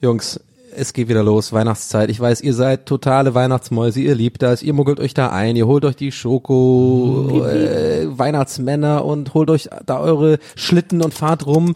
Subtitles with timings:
[0.00, 0.40] Jungs,
[0.74, 2.10] es geht wieder los, Weihnachtszeit.
[2.10, 5.66] Ich weiß, ihr seid totale Weihnachtsmäuse, ihr liebt das, ihr muggelt euch da ein, ihr
[5.66, 11.74] holt euch die Schoko, äh, Weihnachtsmänner und holt euch da eure Schlitten und fahrt rum.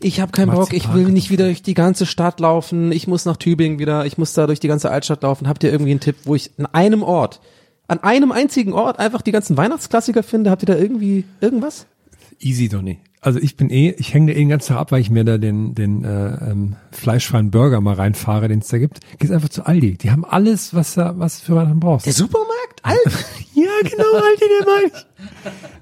[0.00, 3.24] Ich habe keinen Bock, ich will nicht wieder durch die ganze Stadt laufen, ich muss
[3.24, 5.48] nach Tübingen wieder, ich muss da durch die ganze Altstadt laufen.
[5.48, 7.40] Habt ihr irgendwie einen Tipp, wo ich an einem Ort,
[7.88, 10.50] an einem einzigen Ort einfach die ganzen Weihnachtsklassiker finde?
[10.50, 11.86] Habt ihr da irgendwie irgendwas?
[12.38, 13.00] Easy, Donny.
[13.24, 15.24] Also ich bin eh, ich hänge da eh den ganzen Tag ab, weil ich mir
[15.24, 19.00] da den, den äh, ähm, fleischfreien Burger mal reinfahre, den es da gibt.
[19.18, 19.96] Gehst einfach zu Aldi.
[19.96, 22.04] Die haben alles, was da, was für Weihnachten brauchst.
[22.04, 22.80] Der Supermarkt?
[22.82, 23.10] Alter.
[23.54, 25.30] ja, genau, Aldi, der mag ich.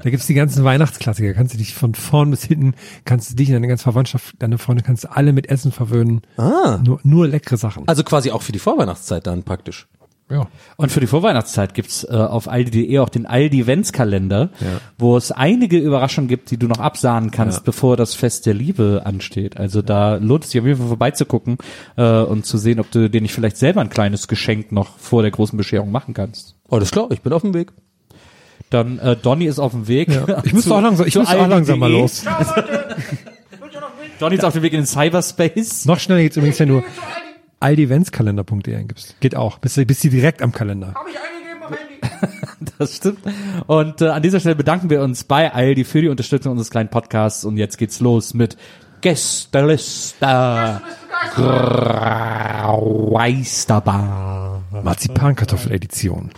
[0.05, 1.35] Da gibt's die ganzen Weihnachtsklassiker.
[1.35, 4.59] Kannst du dich von vorn bis hinten, kannst du dich und deine ganze Verwandtschaft, deine
[4.59, 6.20] Freunde, kannst du alle mit Essen verwöhnen.
[6.37, 6.79] Ah.
[6.85, 7.89] Nur, nur leckere Sachen.
[7.89, 9.89] Also quasi auch für die Vorweihnachtszeit dann praktisch.
[10.33, 10.49] Ja.
[10.77, 14.51] Und für die Vorweihnachtszeit gibt's äh, auf Aldi.de auch den Aldi-Ventskalender,
[14.99, 19.03] wo es einige Überraschungen gibt, die du noch absahnen kannst, bevor das Fest der Liebe
[19.05, 19.57] ansteht.
[19.59, 21.59] Also da lohnt es sich auf jeden Fall vorbeizugucken
[21.97, 25.23] äh, und zu sehen, ob du dir nicht vielleicht selber ein kleines Geschenk noch vor
[25.23, 26.57] der großen Bescherung machen kannst.
[26.69, 27.73] Oh, das ist klar, ich bin auf dem Weg.
[28.71, 30.09] Dann äh, Donny ist auf dem Weg.
[30.45, 32.25] Ich muss zu- auch langsam, ich muss auch langsam mal los.
[34.19, 35.85] Donny ist auf dem Weg in den Cyberspace.
[35.87, 36.83] Noch schneller geht's übrigens, wenn du
[37.62, 39.17] aldiventskalender.de eingibst.
[39.20, 39.58] Geht auch.
[39.58, 40.95] Bist du, bist du direkt am Kalender.
[42.78, 43.18] Das stimmt.
[43.67, 46.90] Und äh, an dieser Stelle bedanken wir uns bei Aldi für die Unterstützung unseres kleinen
[46.90, 47.45] Podcasts.
[47.45, 48.56] Und jetzt geht's los mit
[49.00, 50.80] Gästeliste
[53.12, 54.62] Geisterbar.
[54.83, 56.30] Marzipankartoffel-Edition.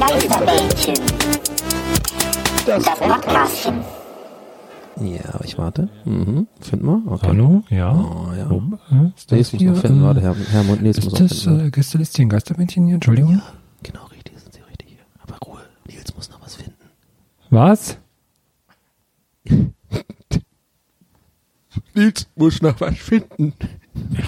[0.00, 0.94] Geisterbällchen.
[2.66, 4.03] Das Podcastchen.
[5.00, 5.88] Ja, ich warte.
[6.04, 6.46] Mhm.
[6.60, 7.02] Find mal.
[7.06, 7.26] Okay.
[7.26, 7.62] Hallo?
[7.68, 7.92] Ja.
[7.94, 8.48] Oh, ja.
[8.50, 10.88] Oben, äh, ist Nee, das muss hier, noch finden, äh, warte, Herr, Herr Mund, nee,
[10.88, 11.66] muss Ist noch das finden.
[11.66, 12.94] äh, Gästelistchen Geistermännchen hier?
[12.94, 13.42] Entschuldigung.
[13.82, 14.98] Genau, richtig, sind Sie richtig hier.
[15.22, 16.74] Aber Ruhe, Nils muss noch was finden.
[17.50, 17.98] Was?
[21.94, 23.52] Nils muss noch was finden.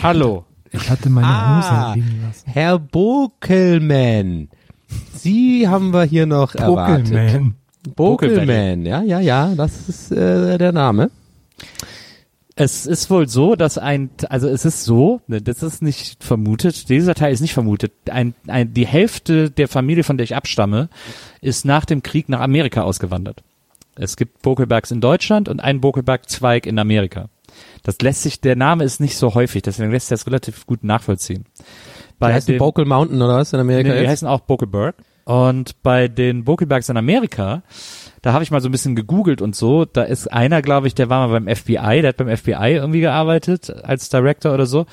[0.03, 0.45] Hallo.
[0.73, 1.93] Ich hatte meine Ah.
[1.95, 2.51] Hose liegen lassen.
[2.51, 4.49] Herr Bokelman.
[5.15, 7.07] Sie haben wir hier noch erwartet.
[7.07, 7.55] Pokelman.
[7.95, 11.11] Bokelman, ja, ja, ja, das ist äh, der Name.
[12.59, 16.89] Es ist wohl so, dass ein, also es ist so, ne, das ist nicht vermutet,
[16.89, 17.93] dieser Teil ist nicht vermutet.
[18.11, 20.89] Ein, ein, die Hälfte der Familie, von der ich abstamme,
[21.43, 23.43] ist nach dem Krieg nach Amerika ausgewandert.
[23.95, 27.29] Es gibt Bokelbergs in Deutschland und einen Bokelberg-Zweig in Amerika.
[27.83, 30.83] Das lässt sich, der Name ist nicht so häufig, deswegen lässt sich das relativ gut
[30.83, 31.45] nachvollziehen.
[32.19, 34.97] Bei heißt den- Bokel Mountain oder was in Amerika Nee, die heißen auch Bokelberg.
[35.27, 37.65] Und bei den Bokelbergs in Amerika,
[38.23, 40.95] da habe ich mal so ein bisschen gegoogelt und so, da ist einer, glaube ich,
[40.95, 44.87] der war mal beim FBI, der hat beim FBI irgendwie gearbeitet als Director oder so.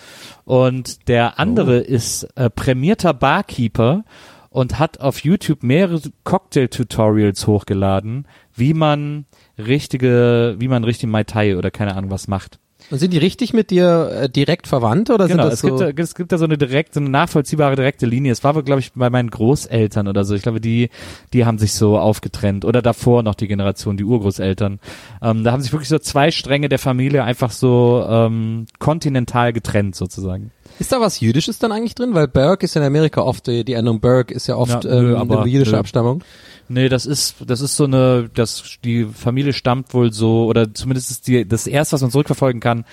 [0.43, 4.05] Und der andere ist äh, prämierter Barkeeper
[4.49, 9.25] und hat auf YouTube mehrere Cocktail-Tutorials hochgeladen, wie man
[9.59, 12.59] richtige, wie man richtig Mai Tai oder keine Ahnung was macht.
[12.91, 15.67] Und sind die richtig mit dir äh, direkt verwandt oder Genau, sind das es, so?
[15.67, 18.31] gibt, da, es gibt da so eine direkte, eine nachvollziehbare direkte Linie.
[18.31, 20.35] Es war wohl, glaube ich, bei meinen Großeltern oder so.
[20.35, 20.89] Ich glaube, die,
[21.33, 22.65] die haben sich so aufgetrennt.
[22.65, 24.79] Oder davor noch die Generation, die Urgroßeltern.
[25.21, 29.95] Ähm, da haben sich wirklich so zwei Stränge der Familie einfach so ähm, kontinental getrennt
[29.95, 30.51] sozusagen.
[30.79, 32.13] Ist da was Jüdisches dann eigentlich drin?
[32.13, 35.11] Weil Berg ist in Amerika oft, die, die Endung Berg ist ja oft Ja, nö,
[35.13, 35.77] ähm, aber- eine jüdische nö.
[35.77, 36.23] Abstammung.
[36.69, 41.11] Nee, das ist, das ist so eine, das, die Familie stammt wohl so, oder zumindest
[41.11, 42.85] ist die, das erste, was man zurückverfolgen kann,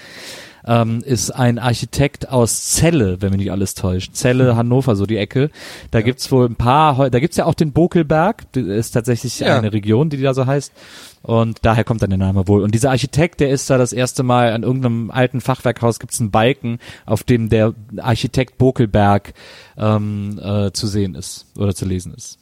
[0.70, 4.14] ähm, ist ein Architekt aus Celle, wenn mich nicht alles täuscht.
[4.14, 5.50] Celle, Hannover, so die Ecke.
[5.90, 9.58] Da gibt's wohl ein paar, da gibt's ja auch den Bokelberg, das ist tatsächlich Ja.
[9.58, 10.72] eine Region, die da so heißt.
[11.22, 12.62] Und daher kommt dann der Name wohl.
[12.62, 16.31] Und dieser Architekt, der ist da das erste Mal an irgendeinem alten Fachwerkhaus gibt's einen
[16.31, 19.34] Balken, auf dem der Architekt Bokelberg
[19.76, 22.38] ähm, äh, zu sehen ist oder zu lesen ist.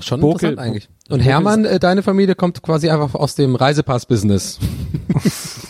[0.00, 0.88] Schon Bokel- interessant eigentlich.
[1.08, 4.58] Und Hermann, äh, deine Familie kommt quasi einfach aus dem Reisepass-Business.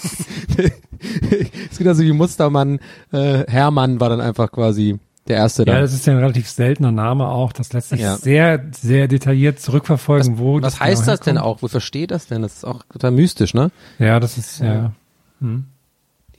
[1.70, 2.80] es gibt also wie Mustermann,
[3.12, 5.80] äh, Hermann war dann einfach quasi der erste Ja, da.
[5.80, 7.52] das ist ja ein relativ seltener Name auch.
[7.52, 8.16] Das lässt sich Ja.
[8.16, 11.62] sehr, sehr detailliert zurückverfolgen, wo Was das heißt genau das denn auch?
[11.62, 12.42] Wofür steht das denn?
[12.42, 13.70] Das ist auch total mystisch, ne?
[13.98, 14.92] Ja, das ist, ja.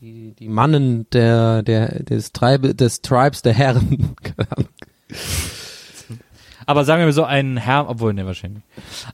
[0.01, 4.16] Die, die Mannen der, der, des Tribe, des Tribes der Herren.
[4.24, 4.69] Keine Ahnung.
[6.66, 8.62] Aber sagen wir mal so ein Herr, obwohl, ne, wahrscheinlich.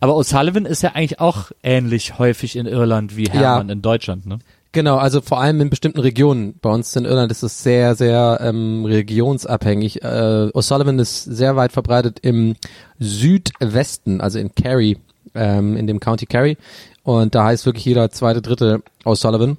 [0.01, 4.39] Aber O'Sullivan ist ja eigentlich auch ähnlich häufig in Irland wie Hermann in Deutschland, ne?
[4.75, 6.59] Genau, also vor allem in bestimmten Regionen.
[6.61, 10.03] Bei uns in Irland ist es sehr, sehr ähm, regionsabhängig.
[10.03, 12.57] Äh, O'Sullivan ist sehr weit verbreitet im
[12.99, 14.97] Südwesten, also in Kerry,
[15.33, 16.57] ähm, in dem County Kerry.
[17.03, 19.55] Und da heißt wirklich jeder zweite, dritte O'Sullivan.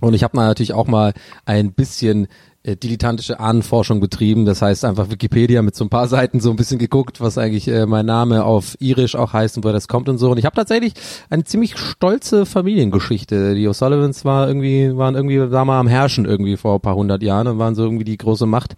[0.00, 1.12] Und ich habe natürlich auch mal
[1.44, 2.28] ein bisschen
[2.66, 4.44] äh, dilettantische Ahnenforschung betrieben.
[4.44, 7.68] Das heißt einfach Wikipedia mit so ein paar Seiten so ein bisschen geguckt, was eigentlich
[7.68, 10.30] äh, mein Name auf Irisch auch heißt und woher das kommt und so.
[10.30, 10.94] Und ich habe tatsächlich
[11.30, 13.54] eine ziemlich stolze Familiengeschichte.
[13.54, 17.22] Die O'Sullivans war irgendwie, waren irgendwie, waren mal am Herrschen irgendwie vor ein paar hundert
[17.22, 18.74] Jahren und waren so irgendwie die große Macht.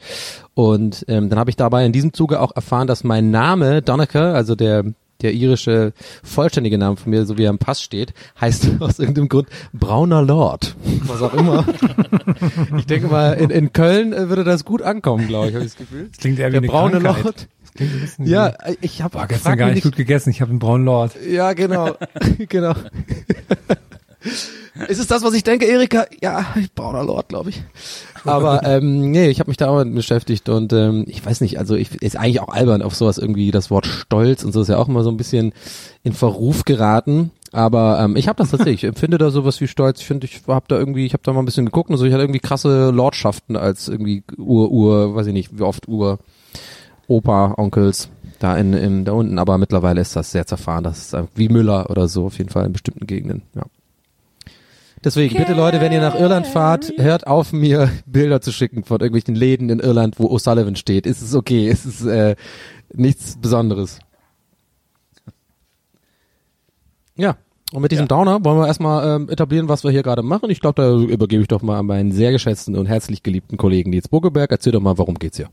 [0.55, 4.35] Und ähm, dann habe ich dabei in diesem Zuge auch erfahren, dass mein Name Doneker,
[4.35, 4.85] also der
[5.23, 5.93] der irische
[6.23, 10.23] vollständige Name von mir, so wie er im Pass steht, heißt aus irgendeinem Grund Brauner
[10.23, 10.76] Lord.
[11.03, 11.65] Was auch immer.
[12.76, 15.73] ich denke mal, in, in Köln äh, würde das gut ankommen, glaube ich, habe ich
[15.73, 16.09] das Gefühl.
[16.11, 17.25] Das klingt eher wie Der eine braune Krankheit.
[17.25, 17.49] Lord.
[18.19, 20.31] Ja, ich habe gestern gar nicht gut gegessen.
[20.31, 21.12] Ich habe einen braunen Lord.
[21.29, 21.97] Ja, genau.
[22.49, 22.75] genau.
[24.88, 26.06] Ist es das, was ich denke, Erika?
[26.21, 26.44] Ja,
[26.75, 27.62] brauner Lord, glaube ich.
[28.25, 31.59] Aber ähm, nee, ich habe mich da auch mit beschäftigt und ähm, ich weiß nicht,
[31.59, 34.69] also ich ist eigentlich auch albern auf sowas irgendwie das Wort Stolz und so ist
[34.69, 35.53] ja auch immer so ein bisschen
[36.03, 37.31] in Verruf geraten.
[37.53, 40.00] Aber ähm, ich habe das tatsächlich, ich empfinde da sowas wie Stolz.
[40.00, 42.05] Ich finde, ich habe da irgendwie, ich habe da mal ein bisschen geguckt und so,
[42.05, 46.19] ich hatte irgendwie krasse Lordschaften als irgendwie Ur, Ur, weiß ich nicht, wie oft Ur,
[47.06, 49.38] Opa, Onkels da in, in da unten.
[49.38, 50.85] Aber mittlerweile ist das sehr zerfahren.
[50.85, 53.43] Das ist wie Müller oder so auf jeden Fall in bestimmten Gegenden.
[53.55, 53.64] Ja.
[55.05, 59.00] Deswegen, bitte Leute, wenn ihr nach Irland fahrt, hört auf, mir Bilder zu schicken von
[59.00, 61.06] irgendwelchen Läden in Irland, wo O'Sullivan steht.
[61.06, 62.37] Es ist okay, es ist äh,
[62.93, 64.00] nichts Besonderes.
[67.17, 67.37] Ja,
[67.73, 70.50] und mit diesem Downer wollen wir erstmal ähm, etablieren, was wir hier gerade machen.
[70.50, 73.91] Ich glaube, da übergebe ich doch mal an meinen sehr geschätzten und herzlich geliebten Kollegen
[73.91, 74.50] Nils Bogelberg.
[74.50, 75.50] Erzähl doch mal, worum geht's hier?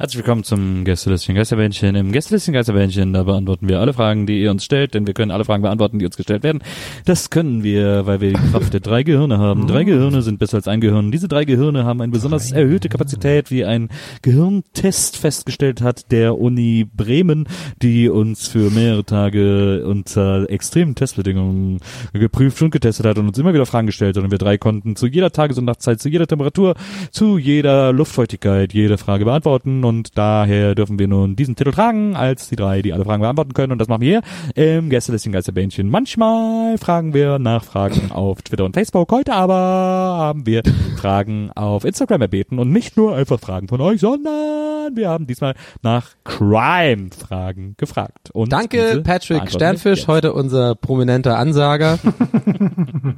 [0.00, 1.96] Herzlich willkommen zum Gästelistchen Geisterbändchen.
[1.96, 5.32] Im Gästelistchen Geisterbändchen, da beantworten wir alle Fragen, die ihr uns stellt, denn wir können
[5.32, 6.62] alle Fragen beantworten, die uns gestellt werden.
[7.04, 9.66] Das können wir, weil wir die Kraft der drei Gehirne haben.
[9.66, 11.10] Drei Gehirne sind besser als ein Gehirn.
[11.10, 13.88] Diese drei Gehirne haben eine besonders erhöhte Kapazität, wie ein
[14.22, 17.48] Gehirntest festgestellt hat der Uni Bremen,
[17.82, 21.80] die uns für mehrere Tage unter extremen Testbedingungen
[22.12, 24.22] geprüft und getestet hat und uns immer wieder Fragen gestellt hat.
[24.22, 26.76] Und wir drei konnten zu jeder Tages- und Nachtzeit, zu jeder Temperatur,
[27.10, 32.48] zu jeder Luftfeuchtigkeit jede Frage beantworten und daher dürfen wir nun diesen Titel tragen als
[32.48, 34.22] die drei, die alle Fragen beantworten können und das machen wir
[34.54, 35.88] hier im Gästelistchen Geisterbähnchen.
[35.88, 40.62] Manchmal fragen wir nach Fragen auf Twitter und Facebook, heute aber haben wir
[40.96, 45.54] Fragen auf Instagram erbeten und nicht nur einfach Fragen von euch, sondern wir haben diesmal
[45.82, 48.30] nach Crime-Fragen gefragt.
[48.32, 51.98] Und Danke, Patrick Sternfisch, heute unser prominenter Ansager.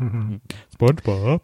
[0.72, 1.42] SpongeBob.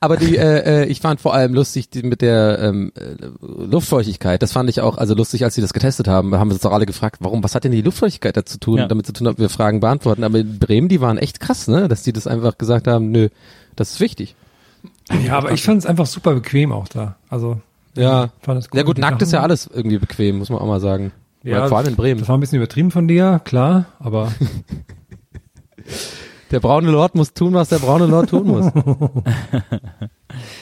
[0.00, 4.42] Aber die, äh, äh, ich fand vor allem lustig die mit der ähm, äh, Luftfeuchtigkeit.
[4.42, 6.30] Das fand ich auch, also lustig, als sie das getestet haben.
[6.30, 8.78] Da haben wir uns doch alle gefragt, warum, was hat denn die Luftfeuchtigkeit dazu tun,
[8.78, 8.88] Ja.
[8.88, 10.24] damit zu tun, ob wir Fragen beantworten.
[10.24, 13.28] Aber in Bremen, die waren echt krass, ne, dass die das einfach gesagt haben, nö,
[13.76, 14.34] das ist wichtig.
[15.24, 17.16] Ja, aber ich fand es einfach super bequem auch da.
[17.28, 17.60] Also
[17.94, 18.30] Ja.
[18.40, 18.78] fand es cool.
[18.78, 21.12] Ja gut, nackt ist ja Sachen- alles irgendwie bequem, muss man auch mal sagen.
[21.44, 22.20] Ja, vor allem in Bremen.
[22.20, 24.32] Das war ein bisschen übertrieben von dir, klar, aber
[26.52, 28.66] Der braune Lord muss tun, was der braune Lord tun muss.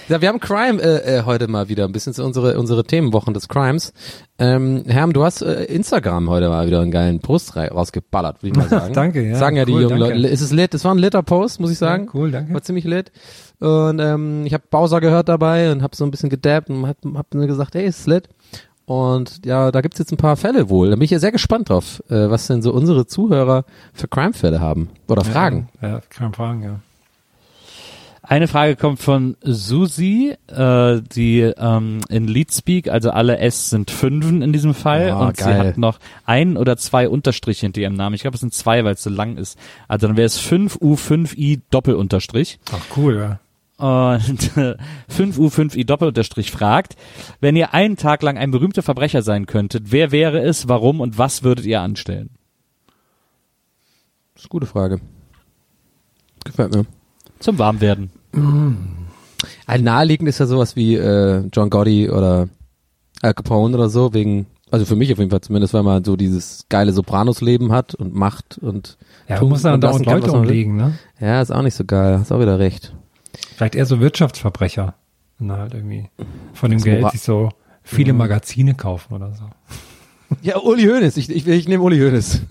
[0.09, 3.35] ja, wir haben Crime äh, äh, heute mal wieder, ein bisschen zu unsere unsere Themenwochen
[3.35, 3.93] des Crimes.
[4.39, 8.57] Ähm, Herm, du hast äh, Instagram heute mal wieder einen geilen Post rausgeballert, würde ich
[8.57, 8.95] mal sagen.
[8.95, 10.15] Danke, ja, Sagen ja die cool, jungen danke.
[10.15, 10.29] Leute.
[10.29, 10.75] Ist es lit?
[10.75, 12.05] Es war ein litter Post, muss ich sagen.
[12.05, 12.55] Ja, cool, danke.
[12.55, 13.11] War ziemlich lit.
[13.59, 16.99] Und ähm, ich habe Bowser gehört dabei und habe so ein bisschen gedabbt und hab,
[17.15, 18.29] hab mir gesagt, hey, ist lit.
[18.91, 20.91] Und ja, da gibt's jetzt ein paar Fälle wohl.
[20.91, 24.59] Da bin ich ja sehr gespannt drauf, äh, was denn so unsere Zuhörer für Crime-Fälle
[24.59, 24.89] haben.
[25.07, 25.69] Oder Fragen.
[25.81, 26.81] Ja, kann Fragen, ja.
[28.21, 34.43] Eine Frage kommt von Susi, äh, die ähm, in Leadspeak, also alle S sind Fünfen
[34.43, 35.69] in diesem Fall Ah, und sie geil.
[35.69, 38.17] hat noch ein oder zwei Unterstriche hinter ihrem Namen.
[38.17, 39.57] Ich glaube, es sind zwei, weil es so lang ist.
[39.87, 42.59] Also dann wäre es 5U5I Doppelunterstrich.
[42.73, 43.39] Ach cool, ja.
[43.81, 44.77] Und äh,
[45.11, 46.97] 5U5I Doppelunterstrich fragt,
[47.41, 51.17] wenn ihr einen Tag lang ein berühmter Verbrecher sein könntet, wer wäre es, warum und
[51.17, 52.29] was würdet ihr anstellen?
[54.35, 55.01] Das ist eine gute Frage.
[56.45, 56.85] Gefällt mir.
[57.39, 58.11] Zum Warmwerden.
[59.67, 62.49] Ein naheliegend ist ja sowas wie äh, John Gotti oder
[63.23, 66.17] Al Capone oder so, wegen Also für mich auf jeden Fall zumindest, weil man so
[66.17, 70.99] dieses geile Sopranos-Leben hat und Macht und Ja, du musst dann dauernd Leute umlegen, ne?
[71.19, 72.19] Ja, ist auch nicht so geil.
[72.19, 72.95] Hast auch wieder recht.
[73.57, 74.95] Vielleicht eher so Wirtschaftsverbrecher.
[75.39, 76.09] Und halt irgendwie
[76.55, 77.49] von dem So Geld ra- sich so
[77.83, 79.45] viele Magazine kaufen oder so.
[80.43, 81.17] Ja, Uli Hoeneß.
[81.17, 82.43] Ich, ich, ich nehme Uli Hoeneß.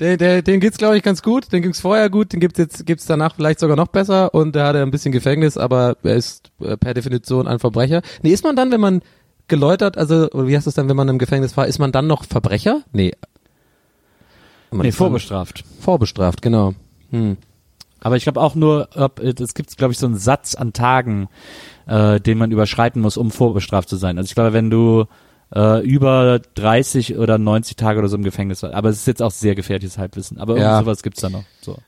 [0.00, 1.52] der, der, dem geht's glaube ich ganz gut.
[1.52, 2.32] Den ging's vorher gut.
[2.32, 4.34] Den gibt's jetzt gibt's danach vielleicht sogar noch besser.
[4.34, 8.02] Und der hatte ein bisschen Gefängnis, aber er ist äh, per Definition ein Verbrecher.
[8.22, 9.02] Nee, ist man dann, wenn man
[9.46, 12.24] geläutert, also wie heißt das dann, wenn man im Gefängnis war, ist man dann noch
[12.24, 12.82] Verbrecher?
[12.92, 13.12] Nee.
[14.70, 15.62] Man Nee, dann vorbestraft.
[15.80, 16.74] Vorbestraft, genau.
[17.10, 17.36] Hm.
[18.04, 20.72] Aber ich glaube auch nur, ob, äh, es gibt, glaube ich, so einen Satz an
[20.72, 21.28] Tagen,
[21.86, 24.16] äh, den man überschreiten muss, um vorbestraft zu sein.
[24.18, 25.06] Also ich glaube, wenn du
[25.54, 29.22] äh, über 30 oder 90 Tage oder so im Gefängnis warst, aber es ist jetzt
[29.22, 30.38] auch sehr gefährliches Halbwissen.
[30.38, 30.80] Aber irgendwie Ja.
[30.80, 31.44] sowas gibt's da noch.
[31.60, 31.78] So.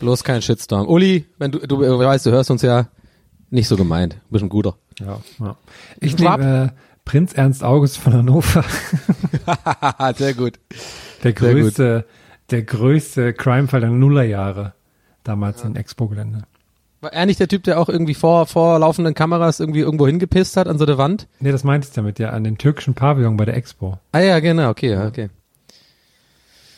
[0.00, 0.88] Bloß kein Shitstorm.
[0.88, 2.88] Uli, wenn du, du weißt, du hörst uns ja
[3.50, 4.14] nicht so gemeint.
[4.14, 4.76] Du bist ein guter.
[4.98, 5.20] Ja.
[5.40, 5.56] ja.
[6.00, 8.64] Ich nehme äh, Prinz Ernst August von Hannover.
[10.16, 10.58] Sehr gut.
[11.22, 11.62] Der Sehr gut.
[11.62, 12.06] größte,
[12.50, 14.72] der größte Crime-Fall der Nullerjahre.
[15.24, 16.42] Damals in Expo-Gelände.
[17.02, 20.56] War er nicht der Typ, der auch irgendwie vor, vor laufenden Kameras irgendwie irgendwo hingepisst
[20.56, 21.28] hat an so der Wand?
[21.40, 23.98] Nee, das meinte ich damit, ja, an den türkischen Pavillon bei der Expo.
[24.12, 25.30] Ah ja, genau, okay, ja, okay.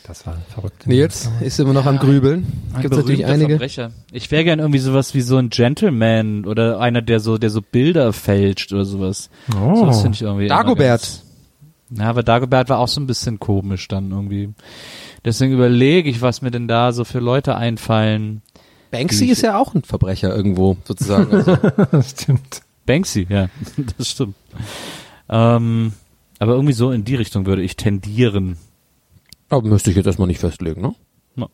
[0.05, 0.85] Das war verrückt.
[0.85, 2.45] Nils ist immer noch am Grübeln.
[2.81, 3.51] Gibt natürlich einige.
[3.51, 3.91] Verbrecher.
[4.11, 7.61] Ich wäre gern irgendwie sowas wie so ein Gentleman oder einer, der so, der so
[7.61, 9.29] Bilder fälscht oder sowas.
[9.55, 9.75] Oh.
[9.75, 10.45] So, das finde ich irgendwie.
[10.47, 11.01] immer Dagobert.
[11.01, 11.23] ganz-
[11.97, 14.49] Ja, aber Dagobert war auch so ein bisschen komisch dann irgendwie.
[15.25, 18.41] Deswegen überlege ich, was mir denn da so für Leute einfallen.
[18.91, 21.33] Banksy ist ja auch ein Verbrecher irgendwo, sozusagen.
[21.33, 21.55] Also,
[21.91, 22.61] das stimmt.
[22.85, 23.47] Banksy, ja,
[23.97, 24.35] das stimmt.
[25.29, 25.93] Ähm,
[26.39, 28.57] aber irgendwie so in die Richtung würde ich tendieren.
[29.49, 30.93] aber müsste ich jetzt erstmal nicht festlegen, ne?
[31.35, 31.49] No.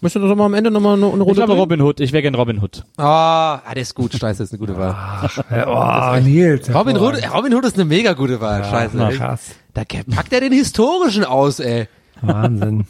[0.00, 1.58] Müsste doch mal am Ende nochmal eine, eine Ich Runde glaube drehen?
[1.58, 1.98] Robin Hood.
[1.98, 2.84] Ich wäre gern Robin Hood.
[2.98, 4.12] Ah, ah, der ist gut.
[4.12, 5.28] Scheiße, ist eine gute Wahl.
[5.66, 6.72] Oh, Nils.
[6.72, 7.16] Robin Hood.
[7.34, 8.62] Robin Hood ist eine mega gute Wahl.
[8.62, 8.96] Scheiße.
[8.96, 9.56] na, krass.
[9.74, 11.88] Da packt er den historischen aus, ey.
[12.20, 12.86] Wahnsinn.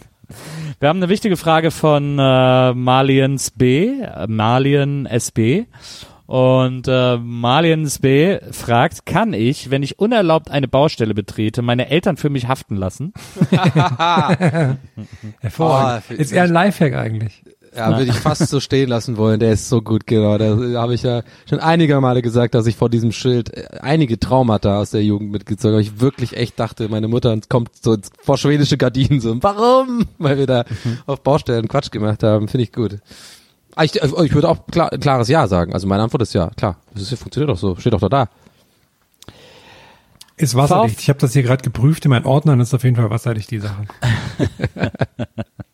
[0.80, 5.66] Wir haben eine wichtige Frage von äh, Maliens B, Malien SB.
[6.26, 12.18] Und äh, Maliens B fragt, kann ich, wenn ich unerlaubt eine Baustelle betrete, meine Eltern
[12.18, 13.14] für mich haften lassen?
[15.40, 16.04] Hervorragend.
[16.10, 17.42] Oh, ist eher ein Lifehack eigentlich.
[17.78, 19.40] Ja, würde ich fast so stehen lassen wollen.
[19.40, 20.36] Der ist so gut, genau.
[20.36, 24.18] Da habe ich ja schon einige Male gesagt, dass ich vor diesem Schild äh, einige
[24.20, 25.82] Traumata aus der Jugend mitgezogen habe.
[25.82, 29.36] Ich wirklich echt dachte, meine Mutter kommt so ins- vor schwedische Gardinen so.
[29.42, 30.06] Warum?
[30.18, 30.64] Weil wir da
[31.06, 32.48] auf Baustellen Quatsch gemacht haben.
[32.48, 32.98] Finde ich gut.
[33.76, 35.72] Ah, Ich, ich würde auch klar, ein klares Ja sagen.
[35.72, 36.76] Also meine Antwort ist ja, klar.
[36.94, 37.76] Das ist, funktioniert doch so.
[37.76, 38.28] Steht doch da da.
[40.36, 41.00] Ist wasserdicht.
[41.00, 42.60] Ich habe das hier gerade geprüft in meinen Ordnern.
[42.60, 43.84] Ist auf jeden Fall wasserdicht, die Sache.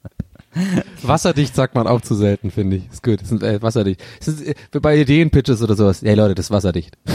[1.02, 2.90] Wasserdicht sagt man auch zu selten, finde ich.
[2.90, 3.20] Ist gut.
[3.20, 4.02] Das ist, äh, wasserdicht.
[4.20, 6.02] Ist, äh, bei Ideenpitches oder sowas.
[6.02, 6.96] Hey Leute, das ist wasserdicht.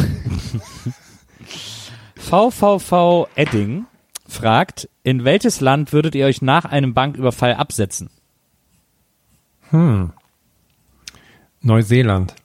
[2.15, 3.85] VVV Edding
[4.27, 8.09] fragt, in welches Land würdet ihr euch nach einem Banküberfall absetzen?
[9.71, 10.11] Hm.
[11.61, 12.35] Neuseeland.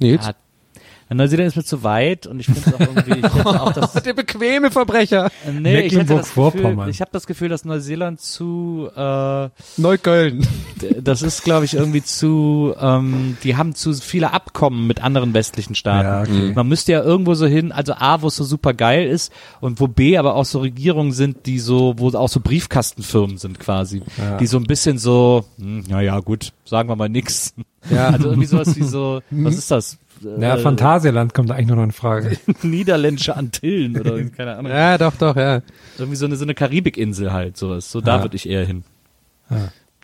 [0.00, 0.26] Nils?
[0.26, 0.34] Ja,
[1.16, 4.12] Neuseeland ist mir zu weit und ich finde es auch irgendwie, ich auch das, Der
[4.12, 5.30] bequeme Verbrecher.
[5.50, 10.46] nee, ich das Gefühl, ich habe das Gefühl, dass Neuseeland zu, äh, Neukölln.
[11.02, 15.74] das ist, glaube ich, irgendwie zu, ähm, die haben zu viele Abkommen mit anderen westlichen
[15.74, 16.08] Staaten.
[16.08, 16.52] Ja, okay.
[16.54, 19.80] Man müsste ja irgendwo so hin, also A, wo es so super geil ist und
[19.80, 24.02] wo B, aber auch so Regierungen sind, die so, wo auch so Briefkastenfirmen sind quasi,
[24.40, 27.54] die so ein bisschen so, hm, na ja, gut, sagen wir mal nix.
[27.90, 28.08] Ja.
[28.18, 29.98] Also irgendwie sowas wie so, was ist das?
[30.22, 32.36] Ja, Äh, Phantasialand kommt da eigentlich nur noch in Frage.
[32.62, 34.70] Niederländische Antillen oder keine Ahnung.
[34.72, 35.60] Ja, doch, doch, ja.
[35.98, 37.90] Irgendwie so eine, so eine Karibikinsel halt, sowas.
[37.90, 38.22] So, da Ja.
[38.24, 38.84] würde ich eher hin.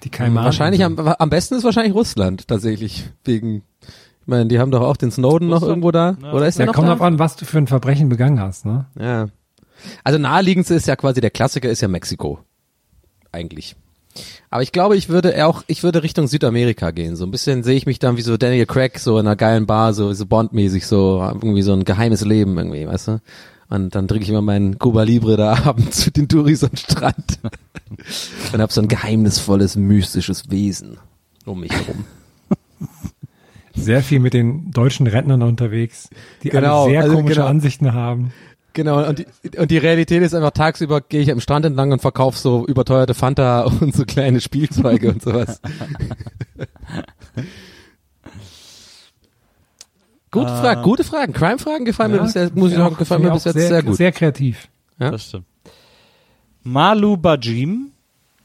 [0.03, 0.45] Die Kaiman.
[0.45, 3.63] Wahrscheinlich am, am besten ist wahrscheinlich Russland tatsächlich wegen.
[4.23, 5.71] Ich meine, die haben doch auch den Snowden noch Russland?
[5.71, 6.17] irgendwo da.
[6.23, 6.33] Ja.
[6.33, 6.93] Oder ist der Ja, noch kommt da?
[6.93, 8.87] drauf an, was du für ein Verbrechen begangen hast, ne?
[8.99, 9.27] Ja.
[10.03, 12.39] Also naheliegendste ist ja quasi der Klassiker ist ja Mexiko.
[13.33, 13.77] Eigentlich.
[14.51, 17.17] Aber ich glaube, ich würde auch, ich würde Richtung Südamerika gehen.
[17.17, 19.67] So ein bisschen sehe ich mich dann wie so Daniel Craig, so in einer geilen
[19.67, 23.21] Bar, so, so Bond-mäßig, so irgendwie so ein geheimes Leben irgendwie, weißt du?
[23.71, 27.41] Und dann trinke ich immer meinen Cuba Libre da abends zu den Touris am Strand.
[28.53, 30.99] Und hab so ein geheimnisvolles, mystisches Wesen
[31.45, 32.05] um mich herum.
[33.75, 36.09] Sehr viel mit den deutschen Rentnern unterwegs,
[36.43, 37.49] die Genau, alle sehr also komische genau.
[37.49, 38.33] Ansichten haben.
[38.75, 39.27] Genau, und die,
[39.57, 43.15] und die Realität ist einfach, tagsüber gehe ich am Strand entlang und verkaufe so überteuerte
[43.15, 45.61] Fanta und so kleine Spielzeuge und sowas.
[50.31, 51.33] Gute Frage, gute Fragen.
[51.33, 53.95] Crime-Fragen gefallen mir Ja, bisher, muss ich ja, sagen, gefallen mir bis jetzt sehr, gut.
[53.95, 54.69] Sehr kreativ.
[54.99, 55.13] Ja?
[55.13, 55.45] Das stimmt.
[56.65, 57.93] Malu Bajim.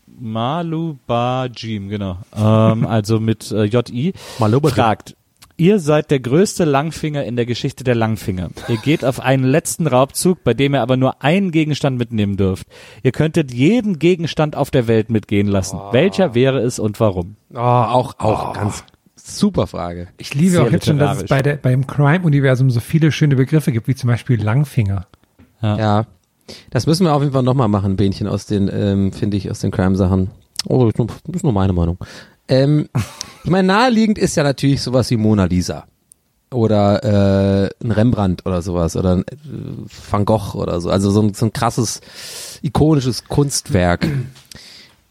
[0.06, 2.20] Malu Bajim, genau.
[2.36, 4.14] ähm, also mit äh, JI.
[4.38, 4.76] Malu Bajim.
[4.76, 5.16] Fragt,
[5.60, 8.50] Ihr seid der größte Langfinger in der Geschichte der Langfinger.
[8.70, 12.66] Ihr geht auf einen letzten Raubzug, bei dem ihr aber nur einen Gegenstand mitnehmen dürft.
[13.04, 15.78] Ihr könntet jeden Gegenstand auf der Welt mitgehen lassen.
[15.92, 17.36] Welcher wäre es und warum?
[17.54, 18.86] Oh, auch, auch ganz
[19.16, 20.08] super Frage.
[20.18, 23.36] Ich liebe Sehr auch jetzt schon, dass es bei der, beim Crime-Universum so viele schöne
[23.36, 25.08] Begriffe gibt, wie zum Beispiel Langfinger.
[25.62, 26.06] Ja.
[26.70, 29.60] Das müssen wir auf jeden Fall nochmal machen, Bähnchen aus den, ähm, finde ich, aus
[29.60, 30.30] den Crime-Sachen.
[30.68, 31.98] Oh, das ist nur meine Meinung.
[32.50, 32.90] Ähm,
[33.44, 35.86] ich meine, naheliegend ist ja natürlich sowas wie Mona Lisa.
[36.52, 38.96] Oder äh, ein Rembrandt oder sowas.
[38.96, 39.32] Oder ein äh,
[40.10, 40.90] Van Gogh oder so.
[40.90, 42.02] Also so ein, so ein krasses,
[42.62, 44.08] ikonisches Kunstwerk.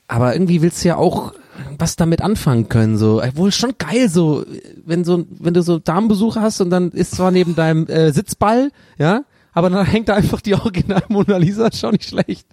[0.08, 1.32] Aber irgendwie willst du ja auch
[1.78, 3.20] was damit anfangen können, so.
[3.34, 4.44] Wohl schon geil, so,
[4.84, 8.70] wenn so, wenn du so Damenbesuch hast und dann ist zwar neben deinem äh, Sitzball,
[8.98, 12.46] ja, aber dann hängt da einfach die Original Mona Lisa, ist schon nicht schlecht.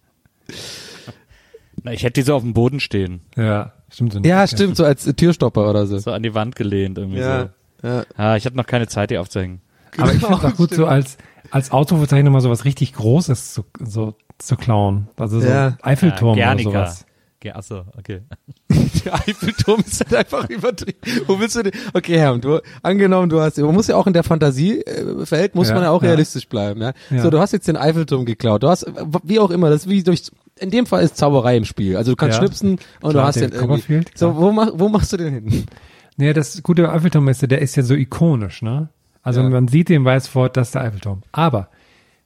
[1.84, 3.22] Na, ich hätte die so auf dem Boden stehen.
[3.36, 4.20] Ja, stimmt so.
[4.20, 5.98] Ja, stimmt, so als äh, Türstopper oder so.
[5.98, 7.50] So an die Wand gelehnt irgendwie Ja,
[7.82, 7.88] so.
[7.88, 8.04] ja.
[8.18, 9.62] Ah, ich habe noch keine Zeit, die aufzuhängen.
[9.98, 11.18] Aber ich finde es Genau, auch gut, so als,
[11.52, 15.08] als Autoverzeichner mal sowas richtig Großes zu, so, zu klauen.
[15.18, 15.78] Also so Ja.
[15.82, 17.06] Eiffelturm ja, oder sowas.
[17.40, 18.22] Ge- Achso, okay.
[19.06, 20.98] Der Eiffelturm ist halt einfach übertrieben.
[21.28, 21.74] Wo willst du den?
[21.94, 25.76] Okay, Herr, du, angenommen, du hast, man muss ja auch in der Fantasiewelt, muss Ja,
[25.76, 26.10] man ja auch ja.
[26.10, 26.94] realistisch bleiben, ja?
[27.12, 27.22] Ja.
[27.22, 28.64] So, du hast jetzt den Eiffelturm geklaut.
[28.64, 28.92] Du hast, äh,
[29.24, 30.24] wie auch immer, das ist wie durch,
[30.60, 31.98] in dem Fall ist Zauberei im Spiel.
[31.98, 32.42] Also du kannst Ja.
[32.42, 34.02] schnipsen und du Klar, hast den irgendwie.
[34.16, 35.66] So, wo, mach, wo machst du den hin?
[36.18, 38.88] Nee, das gute Eiffelturm ist, ja, der ist ja so ikonisch, ne?
[39.22, 39.50] Also Ja.
[39.50, 41.24] man sieht den weiß sofort, das ist der Eiffelturm.
[41.34, 41.68] Aber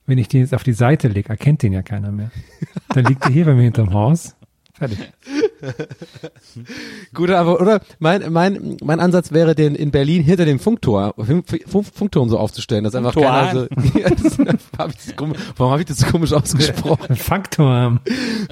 [0.05, 2.29] wenn ich den jetzt auf die Seite lege, erkennt den ja keiner mehr.
[2.89, 4.35] Dann liegt er hier bei mir hinterm Haus.
[4.75, 4.99] Fertig.
[7.13, 7.81] Gut, aber, oder?
[7.99, 12.37] Mein, mein, mein Ansatz wäre, den in Berlin hinter dem Funktor, Funk, Funk, Funkturm so
[12.37, 13.31] aufzustellen, dass einfach Funktor.
[13.31, 14.37] keiner so, ja, das,
[14.77, 17.05] hab ich das komisch, warum habe ich das so komisch ausgesprochen?
[17.09, 17.99] Ein Funkturm.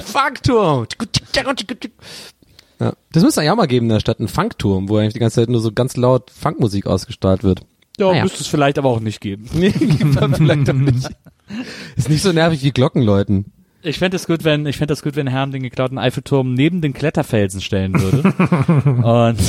[0.03, 0.87] Funkturm.
[2.79, 5.19] Ja, das müsste eigentlich auch mal geben in der Stadt, ein Funkturm, wo eigentlich die
[5.19, 7.61] ganze Zeit nur so ganz laut Funkmusik ausgestrahlt wird.
[7.97, 8.23] Ja, Naja.
[8.23, 9.49] müsste es vielleicht aber auch nicht geben.
[9.53, 11.09] Nee, vielleicht auch nicht.
[11.95, 13.51] Ist nicht so nervig wie Glockenläuten.
[13.87, 16.81] Ich fände es gut, wenn ich fände das gut, wenn Herm den geklauten Eiffelturm neben
[16.81, 18.33] den Kletterfelsen stellen würde
[19.31, 19.39] und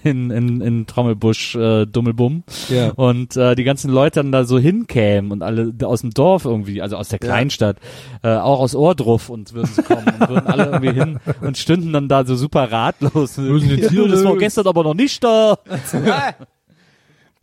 [0.04, 2.90] in, in, in Trommelbusch äh, Dummelbumm Ja.
[2.90, 6.82] und äh, die ganzen Leute dann da so hinkämen und alle aus dem Dorf irgendwie,
[6.82, 7.78] also aus der Kleinstadt,
[8.22, 11.92] äh, auch aus Ohrdruff und würden sie kommen und würden alle irgendwie hin und stünden
[11.92, 13.38] dann da so super ratlos.
[13.38, 14.38] ist denn jetzt hier das war los?
[14.40, 15.58] gestern aber noch nicht da.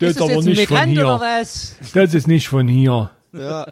[0.00, 1.06] Der ist aber nicht von hier.
[1.06, 1.76] was?
[1.94, 3.10] Das ist nicht von hier.
[3.32, 3.66] Ja.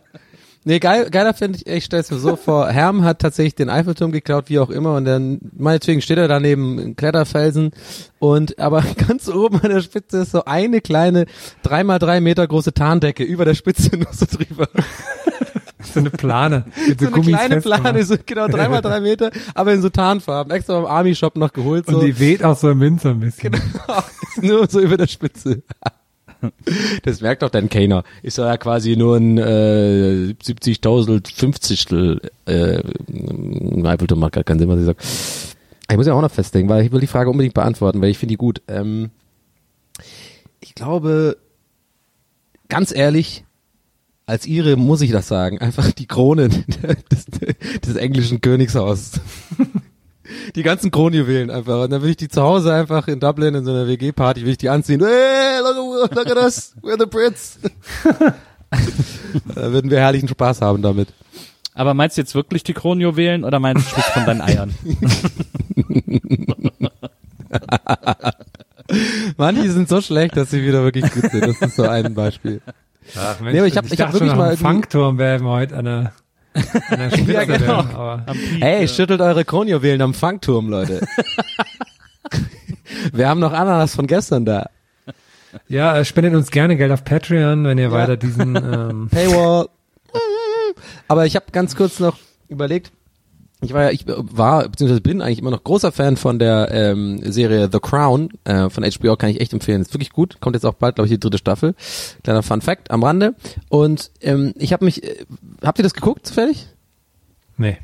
[0.66, 4.12] Nee, geil, geiler finde ich, ich stell's mir so vor, Herm hat tatsächlich den Eiffelturm
[4.12, 7.72] geklaut, wie auch immer, und dann, meinetwegen steht er da neben einem Kletterfelsen,
[8.18, 11.26] und, aber ganz oben an der Spitze ist so eine kleine,
[11.62, 14.68] dreimal drei Meter große Tarndecke über der Spitze nur so drüber.
[15.92, 16.64] So eine Plane.
[16.88, 17.60] Mit So eine Gummis kleine.
[17.60, 21.52] Plane, so genau dreimal drei Meter, aber in so Tarnfarben, extra beim Army Shop noch
[21.52, 21.98] geholt, so.
[21.98, 23.54] Und die weht auch so im Wind so ein bisschen.
[24.40, 25.62] nur so über der Spitze.
[27.02, 28.04] Das merkt doch dein keiner.
[28.22, 31.90] Ist ja quasi nur ein äh, 70.000 50
[32.46, 32.82] äh,
[34.30, 34.86] gar keinen Sinn, was ich
[35.96, 38.32] muss ja auch noch festlegen, weil ich will die Frage unbedingt beantworten, weil ich finde
[38.32, 38.62] die gut.
[38.68, 39.10] Ähm,
[40.60, 41.36] ich glaube,
[42.68, 43.44] ganz ehrlich,
[44.26, 46.48] als Ihre muss ich das sagen, einfach die Krone
[47.10, 47.26] des,
[47.80, 49.20] des englischen Königshaus.
[50.54, 51.82] Die ganzen Kronjuwelen einfach.
[51.84, 54.50] Und dann will ich die zu Hause einfach in Dublin in so einer WG-Party, will
[54.52, 55.00] ich die anziehen.
[55.04, 57.58] Hey, look, look at us, we're the Brits.
[59.54, 61.08] da würden wir herrlichen Spaß haben damit.
[61.74, 64.74] Aber meinst du jetzt wirklich die Kronjuwelen oder meinst du von deinen Eiern?
[69.36, 71.46] Manche sind so schlecht, dass sie wieder wirklich gut sind.
[71.46, 72.60] Das ist so ein Beispiel.
[73.16, 75.44] Ach, Mensch, Nee, aber ich hab- ich hab dachte wirklich schon, mal am Funkturm werden
[75.46, 76.12] wir heute an der,
[76.54, 77.78] Ja, genau.
[77.78, 81.06] werden, aber Hey, schüttelt eure Kronjuwelen am Funkturm, Leute.
[83.12, 84.70] wir haben noch Ananas von gestern da.
[85.68, 89.68] Ja, äh, spendet uns gerne Geld auf Patreon, wenn ihr weiter diesen ähm, Paywall.
[91.08, 92.92] Aber ich habe ganz kurz noch überlegt,
[93.64, 97.20] ich war ja, ich war, beziehungsweise bin eigentlich immer noch großer Fan von der ähm,
[97.30, 99.82] Serie The Crown äh, von HBO, kann ich echt empfehlen.
[99.82, 100.40] Ist wirklich gut.
[100.40, 101.74] Kommt jetzt auch bald, glaube ich, die dritte Staffel.
[102.22, 103.34] Kleiner Fun Fact am Rande.
[103.68, 105.24] Und ähm, ich habe mich, äh,
[105.62, 106.66] habt ihr das geguckt zufällig?
[107.56, 107.78] nee.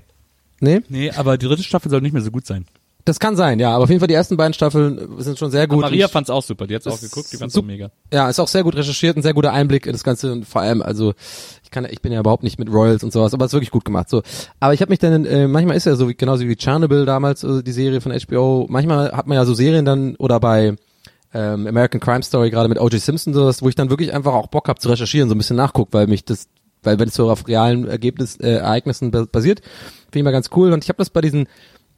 [0.62, 0.82] Nee?
[0.88, 2.66] Nee, aber die dritte Staffel soll nicht mehr so gut sein.
[3.04, 3.70] Das kann sein, ja.
[3.74, 5.80] Aber auf jeden Fall die ersten beiden Staffeln sind schon sehr gut.
[5.80, 7.90] Maria Ich- fand's auch super, die hat's auch Das geguckt, die sup- auch mega.
[8.12, 10.60] Ja, ist auch sehr gut recherchiert, ein sehr guter Einblick in das Ganze und vor
[10.60, 11.14] allem, also
[11.64, 13.70] ich kann, ich bin ja überhaupt nicht mit Royals und sowas, aber es ist wirklich
[13.70, 14.08] gut gemacht.
[14.10, 14.22] So,
[14.60, 17.42] aber ich habe mich dann, äh, manchmal ist ja so wie genauso wie Chernobyl damals
[17.44, 18.66] äh, die Serie von HBO.
[18.68, 20.76] Manchmal hat man ja so Serien dann oder bei
[21.32, 23.00] ähm, American Crime Story gerade mit O.J.
[23.00, 25.56] Simpson sowas, wo ich dann wirklich einfach auch Bock habe zu recherchieren, so ein bisschen
[25.56, 26.48] nachguck, weil mich das,
[26.82, 30.50] weil wenn es so auf realen Ergebnis, äh, Ereignissen ba- basiert, finde ich mal ganz
[30.56, 30.72] cool.
[30.72, 31.46] Und ich habe das bei diesen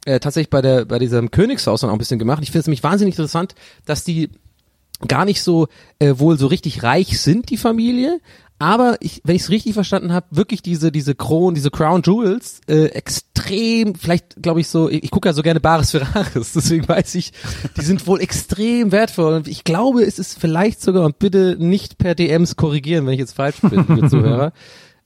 [0.05, 2.43] äh, tatsächlich bei der bei diesem Königshaus dann auch ein bisschen gemacht.
[2.43, 4.29] Ich finde es nämlich wahnsinnig interessant, dass die
[5.07, 5.67] gar nicht so
[5.99, 8.19] äh, wohl so richtig reich sind, die Familie.
[8.59, 12.61] Aber ich, wenn ich es richtig verstanden habe, wirklich diese diese Crown, diese Crown Jewels
[12.67, 16.87] äh, extrem, vielleicht glaube ich so, ich, ich gucke ja so gerne Bares Ferraris, deswegen
[16.87, 17.33] weiß ich,
[17.77, 19.33] die sind wohl extrem wertvoll.
[19.33, 23.19] Und ich glaube, es ist vielleicht sogar und bitte nicht per DMs korrigieren, wenn ich
[23.19, 24.53] jetzt falsch bin, liebe Zuhörer.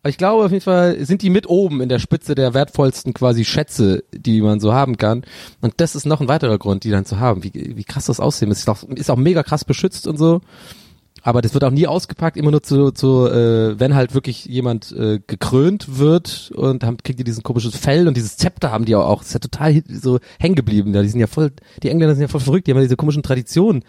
[0.08, 3.14] Aber ich glaube auf jeden Fall sind die mit oben in der Spitze der wertvollsten
[3.14, 5.26] quasi Schätze, die man so haben kann.
[5.60, 7.44] Und das ist noch ein weiterer Grund, die dann zu haben.
[7.44, 8.60] Wie, wie krass das aussehen ist.
[8.60, 10.40] Ist auch, ist auch mega krass beschützt und so.
[11.24, 14.94] Aber das wird auch nie ausgepackt, immer nur zu, zu äh, wenn halt wirklich jemand
[14.94, 18.96] äh, gekrönt wird und haben, kriegt die diesen komisches Fell und dieses Zepter haben die
[18.96, 19.18] auch.
[19.18, 20.94] Das ist ja total so hängen geblieben.
[20.94, 21.52] Ja, die sind ja voll,
[21.84, 23.84] die Engländer sind ja voll verrückt, die haben ja diese komischen Traditionen.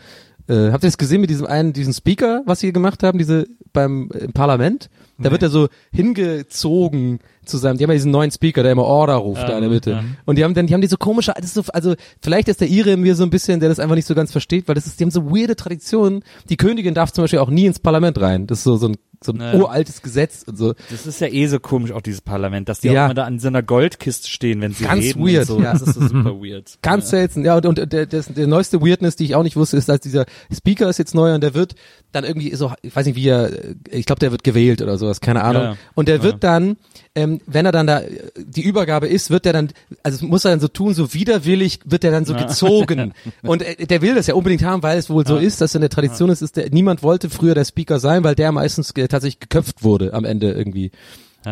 [0.49, 3.47] Äh, habt ihr das gesehen mit diesem einen, diesen Speaker, was sie gemacht haben, diese
[3.73, 4.89] beim im Parlament?
[5.21, 8.85] Da wird er so hingezogen zu seinem, die haben ja diesen neuen Speaker, der immer
[8.85, 10.05] Order ruft da in der Mitte.
[10.27, 12.69] Und die haben dann, die haben diese komische, das ist so, also vielleicht ist der
[12.69, 14.87] Ire in mir so ein bisschen, der das einfach nicht so ganz versteht, weil das
[14.87, 16.23] ist, die haben so weirde Traditionen.
[16.49, 18.47] Die Königin darf zum Beispiel auch nie ins Parlament rein.
[18.47, 19.59] Das ist so, so ein, so ein Naja.
[19.59, 20.75] uraltes Gesetz und so.
[20.91, 23.03] Das ist ja eh so komisch, auch dieses Parlament, dass die Ja.
[23.03, 25.61] auch immer da an so einer Goldkiste stehen, wenn sie Ganz reden weird, und so.
[25.63, 25.73] ja.
[25.73, 26.79] Das ist so super weird.
[26.83, 27.45] Ganz selten.
[27.45, 29.99] Ja, und, und der, der, der neueste Weirdness, die ich auch nicht wusste, ist, dass
[30.01, 31.75] dieser Speaker ist jetzt neu und der wird
[32.13, 33.51] dann irgendwie so, ich weiß nicht, wie er,
[33.91, 35.63] ich glaube, der wird gewählt oder sowas, keine Ahnung.
[35.63, 35.77] Ja, ja.
[35.95, 36.77] Und der wird dann,
[37.19, 38.03] ähm, wenn er dann da
[38.37, 39.71] die Übergabe ist, wird der dann,
[40.05, 43.13] also muss er dann so tun, so widerwillig wird er dann so gezogen.
[43.43, 45.81] Und äh, der will das ja unbedingt haben, weil es wohl so ist, dass in
[45.81, 49.09] der Tradition ist, ist der, niemand wollte früher der Speaker sein, weil der meistens äh,
[49.09, 50.93] tatsächlich geköpft wurde am Ende irgendwie.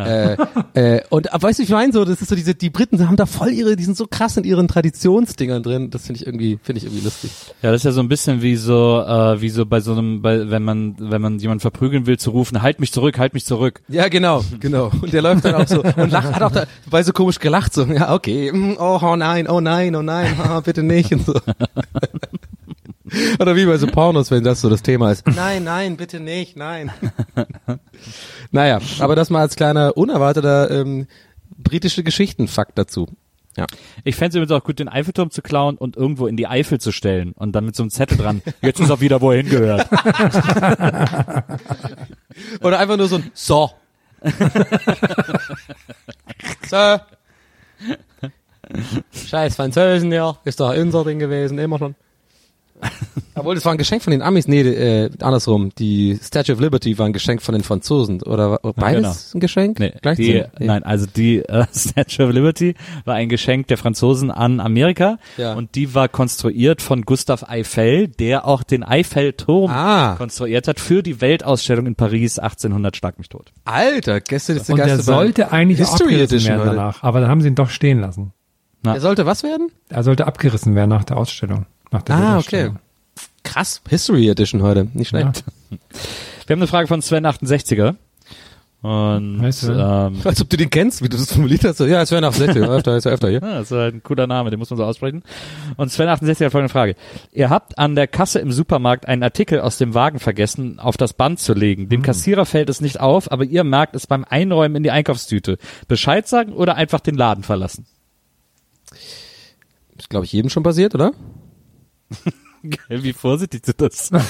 [0.04, 0.36] Äh,
[0.74, 3.16] äh, und aber weißt du, ich meine so, das ist so diese, die Briten haben
[3.16, 5.90] da voll ihre, die sind so krass in ihren Traditionsdingern drin.
[5.90, 7.30] Das finde ich irgendwie, finde ich irgendwie lustig.
[7.62, 10.22] Ja, das ist ja so ein bisschen wie so, äh, wie so bei so einem,
[10.22, 13.44] bei, wenn man, wenn man jemanden verprügeln will, zu rufen, halt mich zurück, halt mich
[13.44, 13.80] zurück.
[13.88, 14.90] Ja, genau, genau.
[15.00, 17.84] Und der läuft dann auch so und lacht, hat auch dabei so komisch gelacht, so,
[17.84, 21.34] ja, okay, mm, oh, oh nein, oh nein, oh nein, haha, bitte nicht und so.
[23.40, 25.26] Oder wie bei so Pornos, wenn das so das Thema ist.
[25.26, 26.90] Nein, nein, bitte nicht, nein.
[28.50, 31.06] naja, aber das mal als kleiner, unerwarteter ähm,
[31.56, 33.08] britische Geschichtenfakt dazu.
[33.56, 33.66] Ja.
[34.04, 36.78] Ich fände es übrigens auch gut, den Eiffelturm zu klauen und irgendwo in die Eifel
[36.78, 38.42] zu stellen und dann mit so einem Zettel dran.
[38.60, 39.88] Jetzt ist er wieder, wo er hingehört.
[42.60, 43.70] Oder einfach nur so ein So.
[46.68, 46.98] so.
[49.26, 50.36] Scheiß Französen, ja.
[50.44, 51.94] Ist doch unser Ding gewesen, immer schon.
[53.34, 54.48] Obwohl, das war ein Geschenk von den Amis.
[54.48, 55.70] Nee, äh, andersrum.
[55.78, 58.22] Die Statue of Liberty war ein Geschenk von den Franzosen.
[58.22, 59.14] Oder war- beides genau.
[59.34, 59.78] ein Geschenk?
[59.78, 60.44] Nee, die, Gleichzeitig?
[60.58, 60.66] Nee.
[60.66, 65.52] nein, also die äh, Statue of Liberty war ein Geschenk der Franzosen an Amerika Ja.
[65.54, 70.14] und die war konstruiert von Gustav Eiffel, der auch den Eiffelturm Ah.
[70.16, 73.52] konstruiert hat für die Weltausstellung in Paris 1800 Schlag mich tot.
[73.64, 75.18] Alter, gestern ist der Und der Geist dabei.
[75.18, 76.76] sollte eigentlich History abgerissen Edition werden heute.
[76.76, 78.32] danach, aber dann haben sie ihn doch stehen lassen.
[78.84, 79.70] Der sollte was werden?
[79.88, 81.66] Er sollte abgerissen werden nach der Ausstellung.
[81.90, 82.70] Nach der Ah, okay.
[83.42, 83.80] Krass.
[83.88, 84.88] History Edition heute.
[84.94, 85.44] Nicht schlecht.
[85.70, 87.94] Wir haben eine Frage von Sven 68er.
[88.82, 89.72] Und Weißt du?
[89.72, 91.78] ähm, Als ob du den kennst, wie du das formuliert hast.
[91.78, 92.62] So, ja, es wäre nach 60.
[92.64, 93.40] öfter, ist ja öfter hier.
[93.40, 95.22] Ja, das ist halt ein cooler Name, den muss man so aussprechen.
[95.76, 96.94] Und Sven 68 hat folgende Frage.
[97.32, 101.14] Ihr habt an der Kasse im Supermarkt einen Artikel aus dem Wagen vergessen, auf das
[101.14, 101.88] Band zu legen.
[101.88, 105.58] Dem Kassierer fällt es nicht auf, aber ihr merkt es beim Einräumen in die Einkaufstüte.
[105.88, 107.86] Bescheid sagen oder einfach den Laden verlassen?
[109.96, 111.12] Ist, glaube ich, jedem schon passiert, oder?
[112.88, 114.10] Wie vorsichtig du das?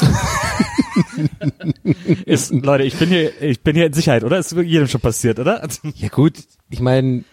[2.27, 4.39] ist, Leute, ich bin hier, ich bin hier in Sicherheit, oder?
[4.39, 5.67] Ist jedem schon passiert, oder?
[5.95, 6.35] Ja gut,
[6.69, 7.25] ich meine,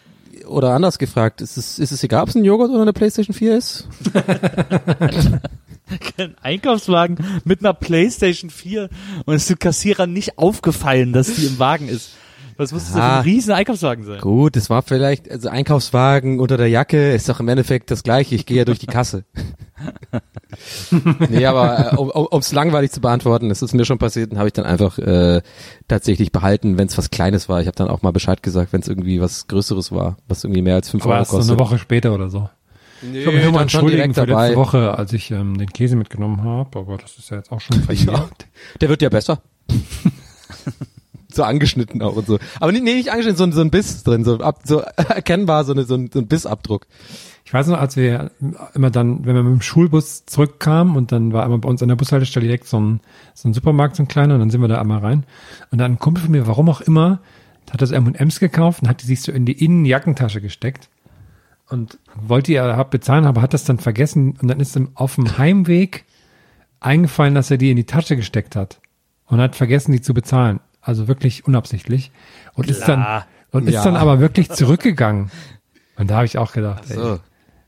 [0.48, 3.34] oder anders gefragt, ist es, ist es egal, ob es ein Joghurt oder eine Playstation
[3.34, 3.88] 4 ist?
[6.18, 8.90] Ein Einkaufswagen mit einer Playstation 4
[9.26, 12.12] und es ist dem Kassierer nicht aufgefallen, dass die im Wagen ist.
[12.58, 14.20] Was muss das denn für ein riesen Einkaufswagen sein?
[14.22, 18.36] Gut, es war vielleicht, also Einkaufswagen unter der Jacke ist doch im Endeffekt das gleiche,
[18.36, 19.26] ich gehe ja durch die Kasse.
[21.30, 24.48] nee, aber äh, um es langweilig zu beantworten, das ist mir schon passiert und habe
[24.48, 25.42] ich dann einfach äh,
[25.88, 27.60] tatsächlich behalten, wenn es was Kleines war.
[27.62, 30.62] Ich habe dann auch mal Bescheid gesagt, wenn es irgendwie was Größeres war, was irgendwie
[30.62, 31.52] mehr als 5 Aber Euro erst so kostet.
[31.52, 32.50] eine Woche später oder so.
[33.02, 34.48] Nee, Ich habe mich mal dann schon entschuldigen direkt für dabei.
[34.48, 37.60] letzte Woche, als ich ähm, den Käse mitgenommen habe, aber das ist ja jetzt auch
[37.60, 38.08] schon verjährt.
[38.08, 38.30] Ja,
[38.80, 39.42] der wird ja besser.
[41.36, 42.40] so angeschnitten auch und so.
[42.60, 45.74] Aber nee, nee nicht angeschnitten, so, so ein Biss drin, so, ab, so erkennbar, so,
[45.74, 46.88] eine, so, ein, so ein Bissabdruck.
[47.46, 48.32] Ich weiß noch, als wir
[48.74, 51.90] immer dann, wenn wir mit dem Schulbus zurückkamen und dann war einmal bei uns an
[51.90, 53.02] der Bushaltestelle direkt so ein,
[53.34, 55.26] so ein Supermarkt, so ein kleiner, und dann sind wir da einmal rein.
[55.72, 57.20] Und dann ein Kumpel von mir, warum auch immer,
[57.72, 60.90] hat das M&M's gekauft und hat die sich so in die Innenjackentasche gesteckt
[61.70, 65.16] und wollte ihr hab bezahlen, aber hat das dann vergessen und dann ist ihm auf
[65.16, 66.06] dem Heimweg
[66.80, 68.80] eingefallen, dass er die in die Tasche gesteckt hat
[69.26, 70.60] und hat vergessen, die zu bezahlen.
[70.84, 72.12] Also wirklich unabsichtlich.
[72.54, 73.84] Und ist dann, und ist Ja.
[73.84, 75.32] dann aber wirklich zurückgegangen.
[75.96, 77.20] Und da habe ich auch gedacht, ey, So.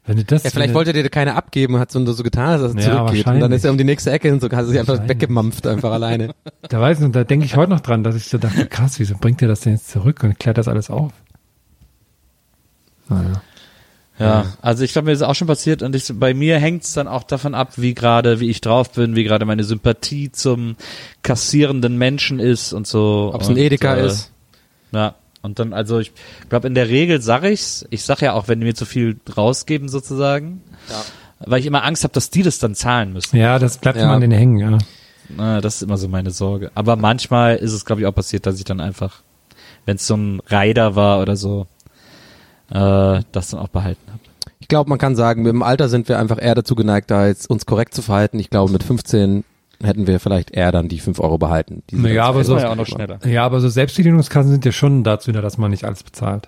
[0.07, 2.79] Wenn du das, Ja, vielleicht wollte dir keine abgeben, hat so, so getan, dass er
[2.81, 3.25] Ja, zurückgeht.
[3.25, 5.65] Und dann ist er um die nächste Ecke hin, so hat er sich einfach weggemampft,
[5.65, 6.35] einfach alleine.
[6.69, 8.99] da weiß ich, und da denke ich heute noch dran, dass ich so dachte, krass,
[8.99, 11.11] wieso bringt er das denn jetzt zurück und klärt das alles auf?
[13.09, 13.41] Naja.
[14.17, 17.07] Ja, also ich glaube, mir ist auch schon passiert und ich, bei mir hängt's dann
[17.09, 20.77] auch davon ab, wie gerade, wie ich drauf bin, wie gerade meine Sympathie zum
[21.21, 23.31] kassierenden Menschen ist und so.
[23.33, 24.31] Ob es ein Und, Edeka äh, ist.
[24.93, 26.13] Ja, und dann, also ich
[26.49, 27.85] glaube, in der Regel sage ich's.
[27.89, 30.61] Ich sag ja auch, wenn die mir zu viel rausgeben sozusagen,
[31.39, 33.35] weil ich immer Angst habe, dass die das dann zahlen müssen.
[33.35, 34.05] Ja, das bleibt Ja.
[34.05, 34.77] immer an den hängen, ja.
[35.27, 36.71] Na, das ist immer so meine Sorge.
[36.75, 39.23] Aber manchmal ist es, glaube ich, auch passiert, dass ich dann einfach,
[39.85, 41.67] wenn es so ein Rider war oder so,
[42.71, 44.19] äh, das dann auch behalten habe.
[44.59, 47.27] Ich glaube, man kann sagen, mit dem Alter sind wir einfach eher dazu geneigt, da
[47.27, 48.39] jetzt uns korrekt zu verhalten.
[48.39, 49.43] Ich glaube, mit 15
[49.83, 51.83] hätten wir vielleicht eher dann die 5 Euro behalten.
[51.91, 52.91] Naja, aber so- ja auch noch gemacht.
[52.91, 53.19] schneller.
[53.27, 56.47] Ja, aber so Selbstbedienungskassen sind ja schon dazu da, dass man nicht alles bezahlt.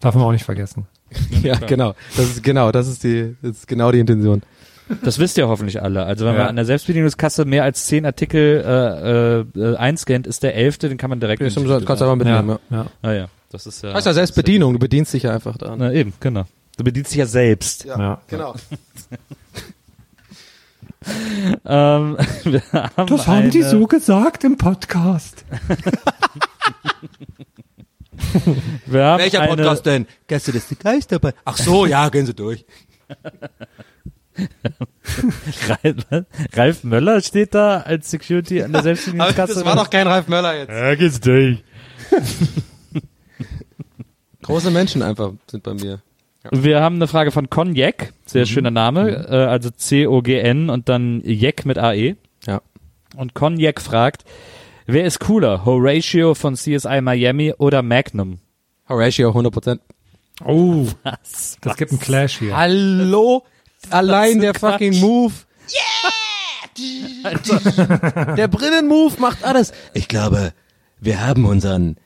[0.00, 0.86] Darf man auch nicht vergessen.
[1.42, 1.94] Ja, genau.
[2.16, 4.42] Das ist genau, das ist die, das ist genau die Intention.
[5.02, 6.04] Das wisst ihr hoffentlich alle.
[6.04, 6.40] Also wenn Ja.
[6.40, 10.88] man an der Selbstbedienungskasse mehr als zehn Artikel äh, äh, äh, einscannt, ist der elfte,
[10.88, 12.58] den kann man direkt Ja, stimmt, kannst du einfach Ja, mitnehmen.
[12.70, 12.76] Ja.
[12.76, 12.86] ja.
[13.02, 13.90] Ah ja, das ist ja.
[13.92, 15.76] Das ist ja Selbstbedienung, du bedienst dich ja einfach da.
[15.76, 16.44] Na eben, genau.
[16.76, 17.84] Du bedienst dich ja selbst.
[17.84, 18.20] Ja.
[18.28, 18.54] Genau.
[21.64, 25.44] Ähm, wir haben Das haben eine, die so gesagt im Podcast.
[28.86, 30.06] Wir haben Welcher eine, Podcast denn?
[30.26, 31.32] Gäste des Geist dabei.
[31.44, 32.66] Ach so, ja, gehen Sie durch.
[35.68, 39.54] Ralf, Ralf Möller steht da als Security an der Selbstbedienungskasse.
[39.54, 40.68] das war doch kein Ralf Möller jetzt.
[40.68, 41.62] Ja, geht's durch.
[44.48, 46.00] Große Menschen einfach sind bei mir.
[46.50, 51.66] Wir haben eine Frage von Cognac, sehr schöner Name, äh, also C-O-G-N und dann Jack
[51.66, 52.16] mit AE.
[52.46, 52.62] Ja.
[53.14, 54.24] Und Cognac fragt,
[54.86, 58.38] wer ist cooler, Horatio von CSI Miami oder Magnum?
[58.88, 59.80] Horatio 100%.
[60.46, 61.58] Oh, Was?
[61.60, 62.56] das gibt einen Clash hier.
[62.56, 63.44] Hallo?
[63.90, 65.34] Allein der fucking Move.
[65.70, 66.10] Yeah!
[68.36, 69.72] der Brillenmove macht alles.
[69.92, 70.54] Ich glaube,
[71.00, 71.96] wir haben unseren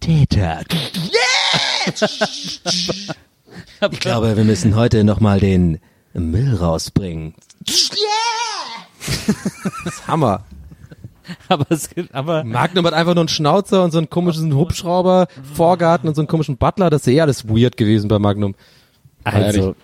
[0.00, 0.60] Täter.
[3.90, 5.80] Ich glaube, wir müssen heute nochmal den
[6.14, 7.34] Müll rausbringen.
[7.64, 7.90] Das
[9.84, 10.44] ist Hammer.
[11.48, 15.26] Aber es gibt, aber Magnum hat einfach nur einen Schnauzer und so einen komischen Hubschrauber,
[15.54, 16.88] Vorgarten und so einen komischen Butler.
[16.90, 18.54] Das ist eh alles weird gewesen bei Magnum.
[19.24, 19.74] also,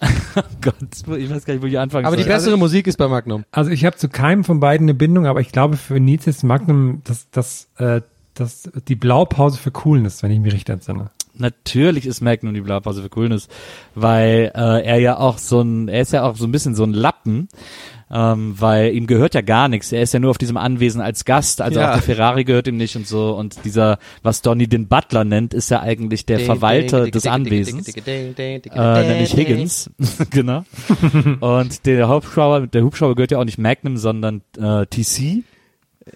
[0.00, 0.74] oh Gott,
[1.18, 2.32] ich weiß gar nicht, wo ich anfangen Aber die soll.
[2.32, 3.44] bessere Musik ist bei Magnum.
[3.50, 6.44] Also ich habe zu keinem von beiden eine Bindung, aber ich glaube für Nils ist
[6.44, 8.00] Magnum das, das, äh,
[8.34, 11.10] das, die Blaupause für Coolness, wenn ich mich richtig entsinne.
[11.38, 13.48] Natürlich ist Magnum die Blaupause für Coolness,
[13.94, 16.84] weil äh, er ja auch so ein, er ist ja auch so ein bisschen so
[16.84, 17.48] ein Lappen,
[18.10, 19.92] ähm, weil ihm gehört ja gar nichts.
[19.92, 21.90] Er ist ja nur auf diesem Anwesen als Gast, also Ja.
[21.90, 23.34] auch der Ferrari gehört ihm nicht und so.
[23.36, 27.86] Und dieser, was Donny den Butler nennt, ist ja eigentlich der Verwalter des Anwesens,
[28.74, 29.90] äh, nämlich Higgins,
[30.30, 30.64] genau.
[31.40, 35.44] und der Hubschrauber, der Hubschrauber gehört ja auch nicht Magnum, sondern äh, TC.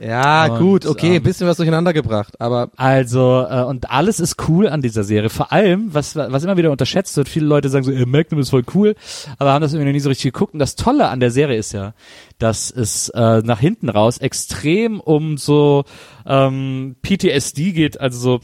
[0.00, 4.48] Ja, Und, gut, okay, ähm, bisschen was durcheinander gebracht, aber Also, äh, und alles ist
[4.48, 5.30] cool an dieser Serie.
[5.30, 8.50] Vor allem, was, was immer wieder unterschätzt wird, viele Leute sagen so, äh, Magnum ist
[8.50, 8.94] voll cool,
[9.38, 10.52] aber haben das irgendwie noch nie so richtig geguckt.
[10.54, 11.94] Und das Tolle an der Serie ist ja,
[12.38, 15.84] dass es äh, nach hinten raus extrem um so
[16.26, 18.40] ähm, PTSD geht, also so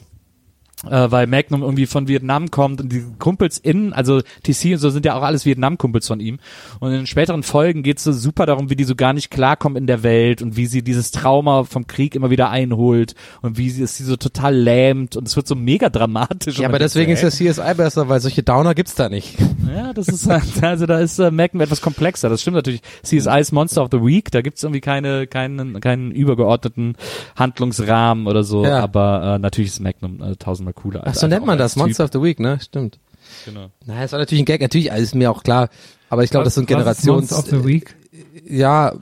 [0.88, 4.90] äh, weil Magnum irgendwie von Vietnam kommt und die Kumpels in, also TC und so
[4.90, 6.38] sind ja auch alles Vietnam-Kumpels von ihm.
[6.80, 9.76] Und in späteren Folgen geht es so super darum, wie die so gar nicht klarkommen
[9.76, 13.70] in der Welt und wie sie dieses Trauma vom Krieg immer wieder einholt und wie
[13.70, 16.58] sie es sie so total lähmt und es wird so mega dramatisch.
[16.58, 19.36] ja, aber deswegen ist das CSI besser, weil solche Downer gibt's da nicht.
[19.74, 22.28] Ja, das ist halt, also da ist äh, Magnum etwas komplexer.
[22.28, 22.80] Das stimmt natürlich.
[23.02, 26.94] CSI's Monster of the Week, da gibt's irgendwie keine, keinen, keinen übergeordneten
[27.36, 28.80] Handlungsrahmen oder so, Ja.
[28.80, 31.02] aber äh, natürlich ist Magnum äh, tausendmal cooler.
[31.04, 31.82] Ach so nennt man das, Typ.
[31.82, 32.58] Monster of the Week, ne?
[32.60, 32.98] Stimmt.
[33.44, 33.70] Genau.
[33.86, 35.68] Na, es war natürlich ein Gag, natürlich, also ist mir auch klar,
[36.08, 37.06] aber ich glaube, das sind Generations...
[37.06, 37.94] Monster of the Week.
[38.48, 38.94] ja,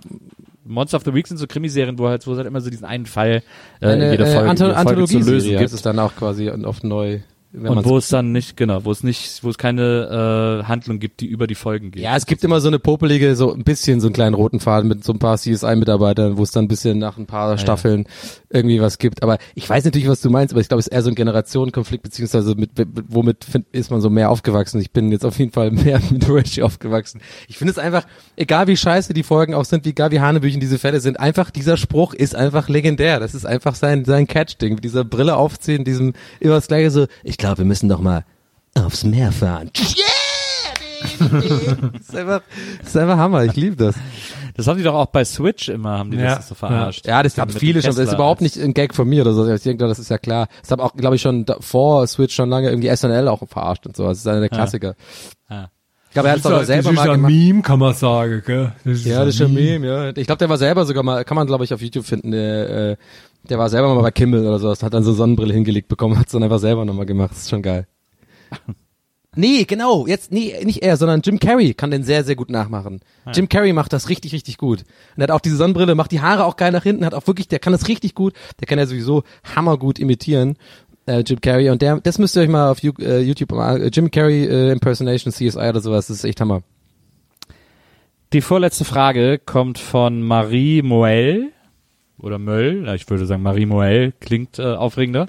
[0.65, 2.85] Monster of the Week sind so Krimiserien, wo halt, wo es halt immer so diesen
[2.85, 3.43] einen Fall
[3.81, 5.63] äh, eine in jeder äh, Folge, Anto jede Folge zu lösen gibt.
[5.63, 7.21] ist es dann auch quasi und oft neu.
[7.57, 11.21] Und wo es dann nicht, genau, wo es nicht, wo es keine äh, Handlung gibt,
[11.21, 12.03] die über die Folgen geht.
[12.03, 14.89] Ja, es gibt immer so eine popelige, so ein bisschen so einen kleinen roten Faden
[14.89, 18.07] mit so ein paar CSI-Mitarbeitern, wo es dann ein bisschen nach ein paar Staffeln
[18.51, 19.23] irgendwie was gibt.
[19.23, 21.15] Aber ich weiß natürlich, was du meinst, aber ich glaube, es ist eher so ein
[21.15, 24.81] Generationenkonflikt, beziehungsweise mit, mit womit find, ist man so mehr aufgewachsen.
[24.81, 27.23] Ich bin jetzt auf jeden Fall mehr mit Reggie aufgewachsen.
[27.49, 30.61] Ich finde es einfach, egal wie scheiße die Folgen auch sind, wie egal wie Hanebüchen
[30.61, 33.19] diese Fälle sind, einfach dieser Spruch ist einfach legendär.
[33.19, 37.07] Das ist einfach sein, sein Catch-Ding, mit dieser Brille aufziehen, diesem immer das gleiche so,
[37.23, 38.25] ich glaube, wir müssen doch mal
[38.75, 39.71] aufs Meer fahren.
[39.97, 40.07] Yeah!
[41.93, 42.43] das, ist einfach,
[42.81, 43.95] das ist einfach Hammer, ich liebe das.
[44.57, 47.07] Das haben die doch auch bei Switch immer, haben die Ja, das so verarscht.
[47.07, 47.95] Ja, das dem viele schon.
[47.95, 49.49] Das ist überhaupt nicht ein Gag von mir oder so.
[49.49, 50.49] Ich denke, das ist ja klar.
[50.63, 53.97] Das haben auch, glaube ich, schon vor Switch schon lange irgendwie SNL auch verarscht und
[53.97, 54.09] so.
[54.09, 54.95] Das ist einer der Klassiker.
[55.49, 55.69] Ja.
[56.15, 57.33] glaube, er hat es selber mal ein gemacht.
[57.33, 58.73] Meme, kann man sagen, gell?
[58.85, 60.09] Das Ja, das ist schon Meme, ja.
[60.09, 62.97] Ich glaube, der war selber sogar mal, kann man glaube ich auf YouTube finden, äh,
[63.49, 66.27] der war selber mal bei Kimmel oder sowas, hat dann so Sonnenbrille hingelegt bekommen, hat
[66.27, 67.87] es dann einfach selber nochmal gemacht, das ist schon geil.
[69.39, 73.01] Nee, genau, jetzt, nee, nicht er, sondern Jim Carrey kann den sehr, sehr gut nachmachen.
[73.35, 74.81] Jim Carrey macht das richtig, richtig gut.
[75.15, 77.27] Und er hat auch diese Sonnenbrille, macht die Haare auch geil nach hinten, hat auch
[77.27, 80.57] wirklich, der kann das richtig gut, der kann ja sowieso hammergut imitieren,
[81.05, 81.69] äh, Jim Carrey.
[81.69, 84.73] Und der, das müsst ihr euch mal auf äh, YouTube mal, äh, Jim Carrey äh,
[84.73, 86.63] Impersonation CSI oder sowas, das ist echt Hammer.
[88.33, 91.53] Die vorletzte Frage kommt von Marie Moel
[92.19, 95.29] oder Möll, ich würde sagen Marie Moel, klingt äh, aufregender.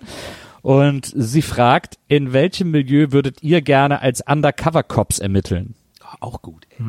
[0.62, 5.76] Und sie fragt, in welchem Milieu würdet ihr gerne als Undercover-Cops ermitteln?
[6.20, 6.86] Auch gut, ey.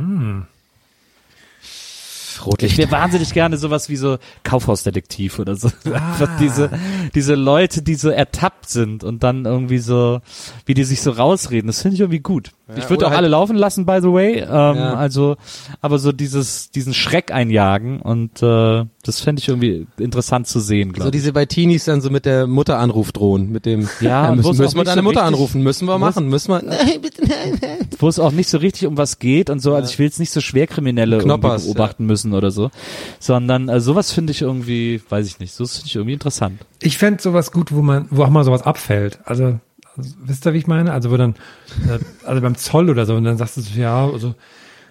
[2.44, 2.72] Rotlicht.
[2.72, 5.70] Ich wäre wahnsinnig gerne sowas wie so Kaufhausdetektiv oder so.
[5.92, 6.70] Einfach diese,
[7.14, 10.20] diese Leute, die so ertappt sind und dann irgendwie so,
[10.66, 11.66] wie die sich so rausreden.
[11.66, 12.52] Das finde ich irgendwie gut.
[12.76, 14.40] Ich würde auch halt- alle laufen lassen, by the way.
[14.40, 14.94] Ähm, Ja.
[14.94, 15.36] Also,
[15.80, 20.88] aber so dieses, diesen Schreck einjagen und äh, das fände ich irgendwie interessant zu sehen,
[20.88, 21.12] So glaube ich.
[21.12, 24.44] diese bei Teenies dann so mit der Mutter Anruf drohen, mit dem Ja, äh, und
[24.44, 26.00] wo es müssen, auch müssen wir nicht deine so Mutter richtig- anrufen, müssen wir es-
[26.00, 27.88] machen, müssen wir nein, bitte nein, nein.
[27.98, 29.74] Wo es auch nicht so richtig um was geht und so.
[29.74, 32.70] Also ich will jetzt nicht so Schwerkriminelle irgendwie Knoppers, beobachten müssen oder so,
[33.18, 36.60] sondern äh, sowas finde ich irgendwie, weiß ich nicht, sowas finde ich irgendwie interessant.
[36.82, 39.18] Ich fände sowas gut, wo man, wo auch mal sowas abfällt.
[39.24, 39.58] Also
[39.98, 40.92] wisst ihr, wie ich meine?
[40.92, 41.34] Also wo dann,
[41.88, 44.34] äh, also beim Zoll oder so, und dann sagst du so, ja, also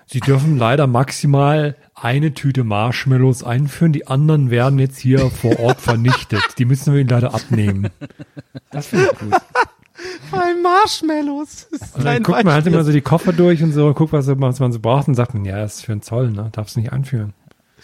[0.05, 5.81] sie dürfen leider maximal eine Tüte Marshmallows einführen, die anderen werden jetzt hier vor Ort
[5.81, 6.41] vernichtet.
[6.57, 7.89] Die müssen wir ihnen leider abnehmen.
[8.71, 9.33] Das finde ich gut.
[10.31, 11.67] Bei Marshmallows.
[11.95, 14.59] Und dann guckt man halt immer so die Koffer durch und so, guckt, was, was
[14.59, 16.49] man so braucht und sagt man, ja, das ist für einen Zoll, ne?
[16.51, 17.33] Darfst du nicht einführen.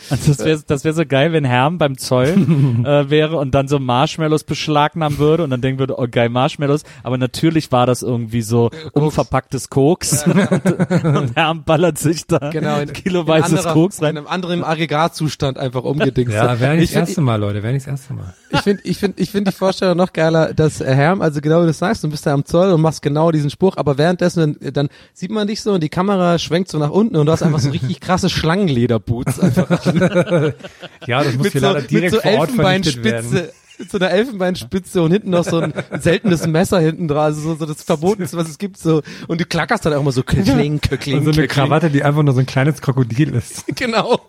[0.10, 2.27] Also das wäre das wär so geil, wenn Herm beim Zoll
[2.86, 6.84] äh, wäre und dann so Marshmallows beschlagnahmen würde und dann denken würde, oh geil, Marshmallows.
[7.03, 10.25] Aber natürlich war das irgendwie so unverpacktes Koks.
[10.25, 10.36] und,
[11.06, 14.17] und Herm ballert sich da genau, in, kiloweises in anderer- Koks In rein.
[14.17, 16.34] einem anderen Aggregatzustand einfach umgedingst.
[16.34, 18.34] Ja, wäre nicht ich das erste Mal, Leute, wäre nicht das erste Mal.
[18.51, 21.62] Ich finde ich find, ich find die Vorstellung noch geiler, dass äh, Herm, also genau
[21.63, 24.58] wie du sagst, du bist da am Zoll und machst genau diesen Spruch, aber währenddessen,
[24.60, 27.32] dann, dann sieht man dich so und die Kamera schwenkt so nach unten und du
[27.32, 29.82] hast einfach so richtig krasse Schlangenlederboots einfach
[31.07, 33.15] Ja, das muss hier so, leider direkt so vor Ort vernichtet werden.
[33.25, 33.53] Elfenbeinspitze.
[33.79, 37.55] Mit so einer Elfenbeinspitze und hinten noch so ein seltenes Messer hinten dran, also so,
[37.55, 39.01] so das Verbotenste, was es gibt, so.
[39.27, 41.47] Und du klackerst dann auch immer so köckling, köckling, Und so eine.
[41.47, 43.63] Krawatte, die einfach nur so ein kleines Krokodil ist.
[43.75, 44.19] Genau.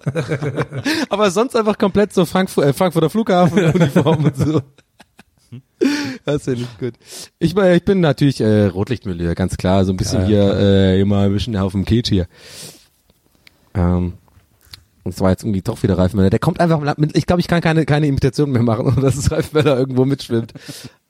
[1.11, 4.63] Aber sonst einfach komplett so Frankfurt, äh, Frankfurter Flughafen Uniform und so.
[6.25, 6.95] Das finde ich gut.
[7.39, 9.85] Ich, bin- ich bin natürlich äh, Rotlichtmilieu, ganz klar.
[9.85, 12.27] So ein bisschen Ja, hier, äh, immer ein bisschen auf dem Kitsch hier.
[13.75, 14.15] Ähm,
[15.05, 16.31] und zwar jetzt irgendwie doch wieder Möller.
[16.31, 19.17] Der kommt einfach mit, ich glaube, ich kann keine, keine Imitation mehr machen, ohne dass
[19.17, 20.53] es Ralf Möller irgendwo mitschwimmt.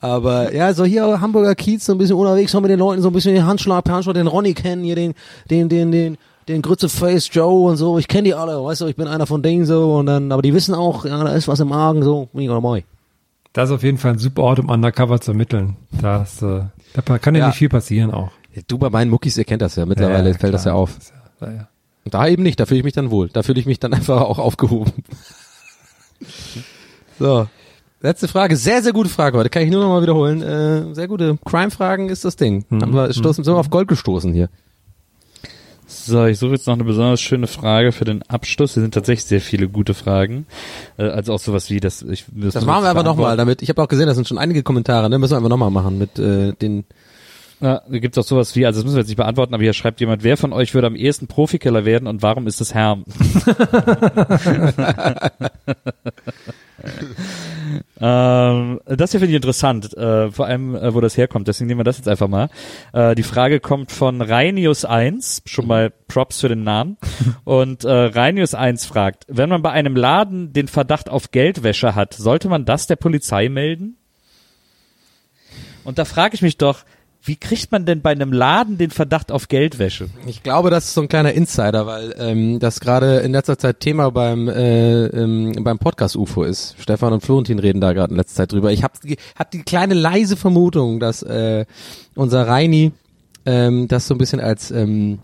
[0.00, 3.09] Aber ja, so hier Hamburger Kiez, so ein bisschen unterwegs, so mit den Leuten, so
[3.09, 5.14] ein bisschen den Handschlag, Handschlag, den Ronny kennen, hier den,
[5.50, 7.98] den, den, den, den Grütze Face Joe und so.
[7.98, 10.42] Ich kenne die alle, weißt du, ich bin einer von denen so und dann, aber
[10.42, 12.85] die wissen auch, ja, da ist was im Magen, so, bin ich dabei.
[13.52, 15.76] Das ist auf jeden Fall ein super Ort, um Undercover zu ermitteln.
[16.02, 16.62] Das, äh,
[17.07, 17.46] da kann ja, Ja.
[17.46, 18.30] nicht viel passieren auch.
[18.66, 20.83] Du bei meinen Muckis, ihr kennt das ja, mittlerweile Ja, fällt das ja klar.
[20.83, 20.94] auf.
[20.96, 21.68] Das ist ja- ja.
[22.05, 23.29] Und da eben nicht, da fühle ich mich dann wohl.
[23.29, 24.93] Da fühle ich mich dann einfach auch aufgehoben.
[27.19, 27.49] so.
[28.01, 30.43] Letzte Frage, sehr, sehr gute Frage heute, kann ich nur noch mal wiederholen.
[30.43, 32.67] Äh, sehr gute Crime-Fragen ist das Ding.
[32.71, 34.51] Haben wir stoßen, sind wir auf Gold gestoßen hier.
[35.87, 38.75] So, ich suche jetzt noch eine besonders schöne Frage für den Abschluss.
[38.75, 40.47] Hier sind tatsächlich sehr viele gute Fragen.
[40.99, 42.03] Äh, also auch sowas wie das.
[42.03, 44.62] Ich, Das machen wir aber nochmal, damit, ich habe auch gesehen, das sind schon einige
[44.62, 45.19] Kommentare, ne?
[45.19, 46.85] Müssen wir einfach nochmal machen mit äh, den.
[47.64, 49.72] Ja, da gibt's auch sowas wie, also das müssen wir jetzt nicht beantworten, aber hier
[49.72, 53.07] schreibt jemand, wer von euch würde am ehesten Profikiller werden und warum ist es Herm?
[58.03, 61.81] ähm, das hier finde ich interessant, äh, vor allem, äh, wo das herkommt, deswegen nehmen
[61.81, 62.50] wir das jetzt einfach mal.
[62.92, 66.98] Äh, die Frage kommt von Reinius1, schon mal Props für den Namen.
[67.44, 72.50] Und äh, Reinius1 fragt, wenn man bei einem Laden den Verdacht auf Geldwäsche hat, sollte
[72.50, 73.96] man das der Polizei melden?
[75.85, 76.85] Und da frage ich mich doch,
[77.27, 80.11] wie kriegt man denn bei einem Laden den Verdacht auf Geldwäsche?
[80.27, 83.81] Ich glaube, das ist so ein kleiner Insider, weil ähm, das gerade in letzter Zeit
[83.81, 86.77] Thema beim äh, ähm, beim Podcast UFO ist.
[86.79, 88.72] Stefan und Florentin reden da gerade in letzter Zeit drüber.
[88.72, 88.95] Ich habe
[89.37, 91.64] hab die kleine leise Vermutung, dass äh,
[92.14, 92.93] unser Reini
[93.47, 95.20] ähm, das so ein bisschen als ähm,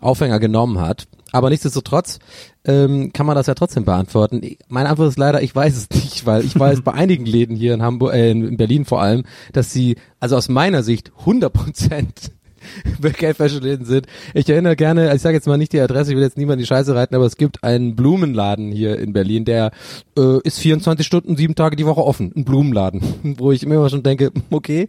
[0.00, 1.06] Aufhänger genommen hat.
[1.32, 2.18] Aber nichtsdestotrotz
[2.64, 4.40] ähm, kann man das ja trotzdem beantworten.
[4.68, 7.74] Meine Antwort ist leider, ich weiß es nicht, weil ich weiß bei einigen Läden hier
[7.74, 12.32] in Hamburg, äh, in Berlin vor allem, dass sie, also aus meiner Sicht 100 Prozent
[13.18, 14.06] Geldwäscheläden sind.
[14.34, 16.66] Ich erinnere gerne, ich sage jetzt mal nicht die Adresse, ich will jetzt niemand die
[16.66, 19.72] Scheiße reiten, aber es gibt einen Blumenladen hier in Berlin, der
[20.16, 22.32] äh, ist 24 Stunden, sieben Tage die Woche offen.
[22.34, 23.02] Ein Blumenladen,
[23.38, 24.88] wo ich immer schon denke, okay,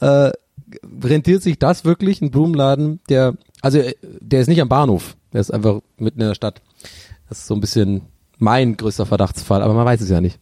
[0.00, 0.30] äh,
[1.02, 5.40] rentiert sich das wirklich, ein Blumenladen, der Also äh, der ist nicht am Bahnhof, der
[5.40, 6.62] ist einfach mitten in der Stadt.
[7.32, 8.02] Das ist so ein bisschen
[8.36, 10.38] mein größter Verdachtsfall, aber man weiß es ja nicht.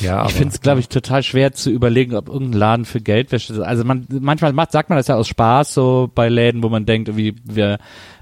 [0.00, 3.00] Ja, aber, Ich finde es, glaube ich, total schwer zu überlegen, ob irgendein Laden für
[3.00, 3.66] Geldwäsche.
[3.66, 6.84] Also man manchmal macht, sagt man das ja aus Spaß so bei Läden, wo man
[6.84, 7.78] denkt, wie, wer,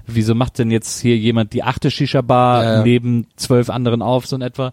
[0.07, 2.83] wieso macht denn jetzt hier jemand die achte Shisha-Bar Ja, ja.
[2.83, 4.71] neben zwölf anderen auf, so in etwa.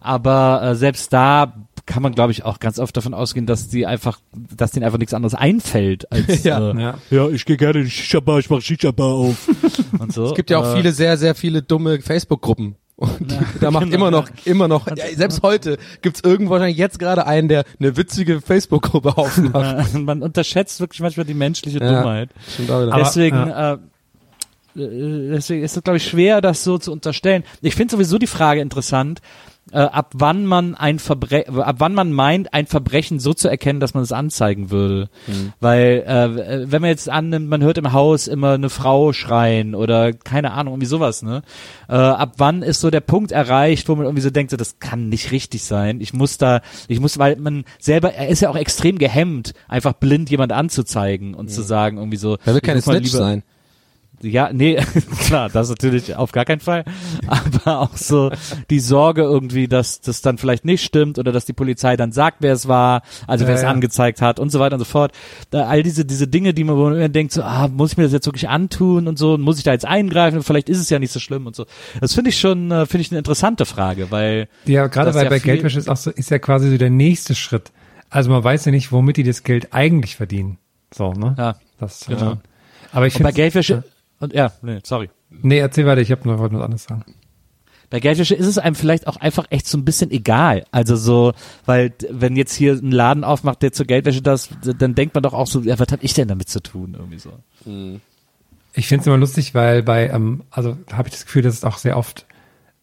[0.00, 1.54] Aber äh, selbst da
[1.90, 4.98] kann man, glaube ich, auch ganz oft davon ausgehen, dass die einfach, dass denen einfach
[4.98, 6.70] nichts anderes einfällt als Ja.
[6.72, 6.94] äh, Ja.
[7.10, 9.48] ja, ich gehe gerne in die Shisha-Bar, ich mache Shisha-Bar auf
[9.98, 10.26] und so.
[10.26, 12.76] Es gibt ja auch Äh, viele sehr, sehr viele dumme Facebook-Gruppen.
[12.96, 14.34] Und da macht genau, immer noch, ja.
[14.44, 19.16] immer noch, ja, selbst heute gibt's irgendwo wahrscheinlich jetzt gerade einen, der eine witzige Facebook-Gruppe
[19.18, 19.94] aufmacht.
[19.94, 22.02] man unterschätzt wirklich manchmal die menschliche Ja.
[22.02, 22.30] Dummheit.
[22.68, 23.78] Aber- deswegen, äh, äh,
[25.30, 27.42] deswegen ist es, glaube ich, schwer, das so zu unterstellen.
[27.62, 29.20] Ich finde sowieso die Frage interessant,
[29.72, 33.80] äh, ab wann man ein Verbre ab wann man meint, ein Verbrechen so zu erkennen,
[33.80, 35.08] dass man es anzeigen würde.
[35.60, 40.12] Weil, äh, wenn man jetzt annimmt, man hört im Haus immer eine Frau schreien oder
[40.12, 41.42] keine Ahnung, irgendwie sowas, ne?
[41.88, 44.78] Äh, ab wann ist so der Punkt erreicht, wo man irgendwie so denkt, so, das
[44.78, 46.00] kann nicht richtig sein.
[46.00, 49.92] Ich muss da, ich muss, weil man selber, er ist ja auch extrem gehemmt, einfach
[49.92, 52.36] blind jemand anzuzeigen und zu sagen, irgendwie so.
[52.44, 53.42] Wer will keine Snitch lieber- sein?
[54.22, 54.76] Ja, nee,
[55.26, 56.84] klar, das natürlich auf gar keinen Fall.
[57.26, 58.30] Aber auch so
[58.68, 62.38] die Sorge irgendwie, dass das dann vielleicht nicht stimmt oder dass die Polizei dann sagt,
[62.40, 63.70] wer es war, also wer Ja, es ja.
[63.70, 65.12] angezeigt hat und so weiter und so fort.
[65.50, 67.96] Da, all diese, diese Dinge, die man, wo man immer denkt, so, ah, muss ich
[67.96, 70.42] mir das jetzt wirklich antun und so, und muss ich da jetzt eingreifen?
[70.42, 71.66] Vielleicht ist es ja nicht so schlimm und so.
[72.00, 75.30] Das finde ich schon, äh, finde ich eine interessante Frage, weil Ja, gerade weil ja
[75.30, 77.70] bei Geldwäsche ist auch so, ist ja quasi so der nächste Schritt.
[78.10, 80.58] Also man weiß ja nicht, womit die das Geld eigentlich verdienen.
[80.92, 81.34] So, ne?
[81.38, 82.32] Ja, Das, genau.
[82.32, 82.36] äh,
[82.92, 83.84] aber ich und bei finde, Geldwäsche,
[84.20, 85.10] und ja, nee, sorry.
[85.30, 87.04] nee, erzähl weiter, ich habe noch was anderes sagen.
[87.90, 90.64] Bei Geldwäsche ist es einem vielleicht auch einfach echt so ein bisschen egal.
[90.70, 91.32] Also so,
[91.66, 95.34] weil wenn jetzt hier ein Laden aufmacht, der zur Geldwäsche das, dann denkt man doch
[95.34, 96.94] auch so, ja, was hab ich denn damit zu tun?
[96.96, 97.32] Irgendwie so.
[98.74, 101.64] Ich finde es immer lustig, weil bei, ähm, also habe ich das Gefühl, das ist
[101.64, 102.26] auch sehr oft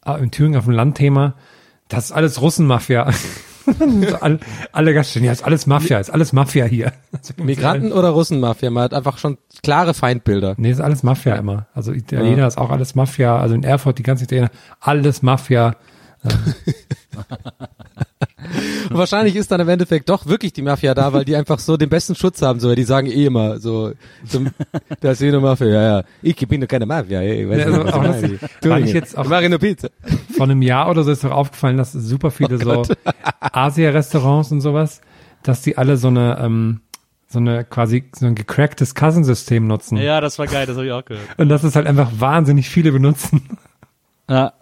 [0.05, 1.35] äh, in Thüringen auf dem Landthema,
[1.87, 3.09] das ist alles Russenmafia.
[4.21, 4.39] alle,
[4.71, 6.93] alle Gaststätten, ja, ist alles Mafia, ist alles Mafia hier.
[7.37, 8.69] Migranten oder Russenmafia?
[8.69, 10.55] Man hat einfach schon klare Feindbilder.
[10.57, 11.67] Nee, ist alles Mafia immer.
[11.73, 13.37] Also Italiener ist auch alles Mafia.
[13.37, 15.75] Also in Erfurt die ganzen Italiener, alles Mafia.
[18.89, 21.75] Und wahrscheinlich ist dann im Endeffekt doch wirklich die Mafia da, weil die einfach so
[21.77, 22.59] den besten Schutz haben.
[22.59, 23.91] So, die sagen eh immer so,
[24.25, 24.49] zum,
[25.01, 26.03] das ist eh eine Mafia, ja, ja.
[26.21, 27.43] Ich bin doch keine Mafia, ey.
[27.43, 28.39] Ich weiß Ja, nicht, also was auch ich.
[28.39, 28.87] Fand ich Thüringen.
[28.87, 29.89] jetzt auch- Ich mache nur Pizza.
[30.35, 32.83] Vor einem Jahr oder so ist doch aufgefallen, dass super viele so
[33.39, 35.01] Asia-Restaurants und sowas,
[35.43, 36.81] dass die alle so eine, ähm,
[37.27, 39.97] so eine quasi so ein gecracktes Kassensystem nutzen.
[39.97, 41.25] Ja, das war geil, das habe ich auch gehört.
[41.37, 43.41] Und dass es halt einfach wahnsinnig viele benutzen.
[44.29, 44.53] Ja.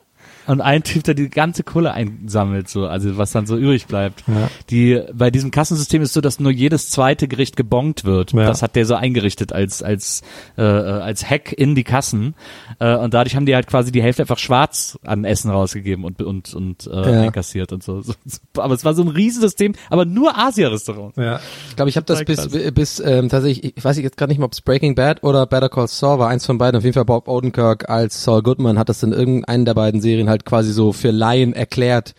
[0.47, 4.23] Und ein Typ, der die ganze Kohle einsammelt, so, also was dann so übrig bleibt.
[4.27, 4.49] Ja.
[4.69, 8.33] Die, bei diesem Kassensystem ist so, dass nur jedes zweite Gericht gebongt wird.
[8.33, 8.45] Ja.
[8.45, 10.21] Das hat der so eingerichtet als, als,
[10.57, 12.35] äh, äh, als Hack in die Kassen.
[12.79, 16.21] Äh, und dadurch haben die halt quasi die Hälfte einfach schwarz an Essen rausgegeben und,
[16.21, 17.21] und, und, äh, Ja.
[17.21, 18.01] einkassiert und so.
[18.57, 21.17] Aber es war so ein Riesensystem, aber nur Asia-Restaurants.
[21.17, 21.39] Ja.
[21.69, 24.45] Ich glaube, ich habe das bis, bis ähm, tatsächlich, ich weiß jetzt gerade nicht mehr,
[24.45, 26.77] ob es Breaking Bad oder Better Call Saul war, eins von beiden.
[26.77, 30.29] Auf jeden Fall Bob Odenkirk als Saul Goodman hat das in irgendeinen der beiden Serien
[30.29, 32.15] halt quasi so für Laien erklärt.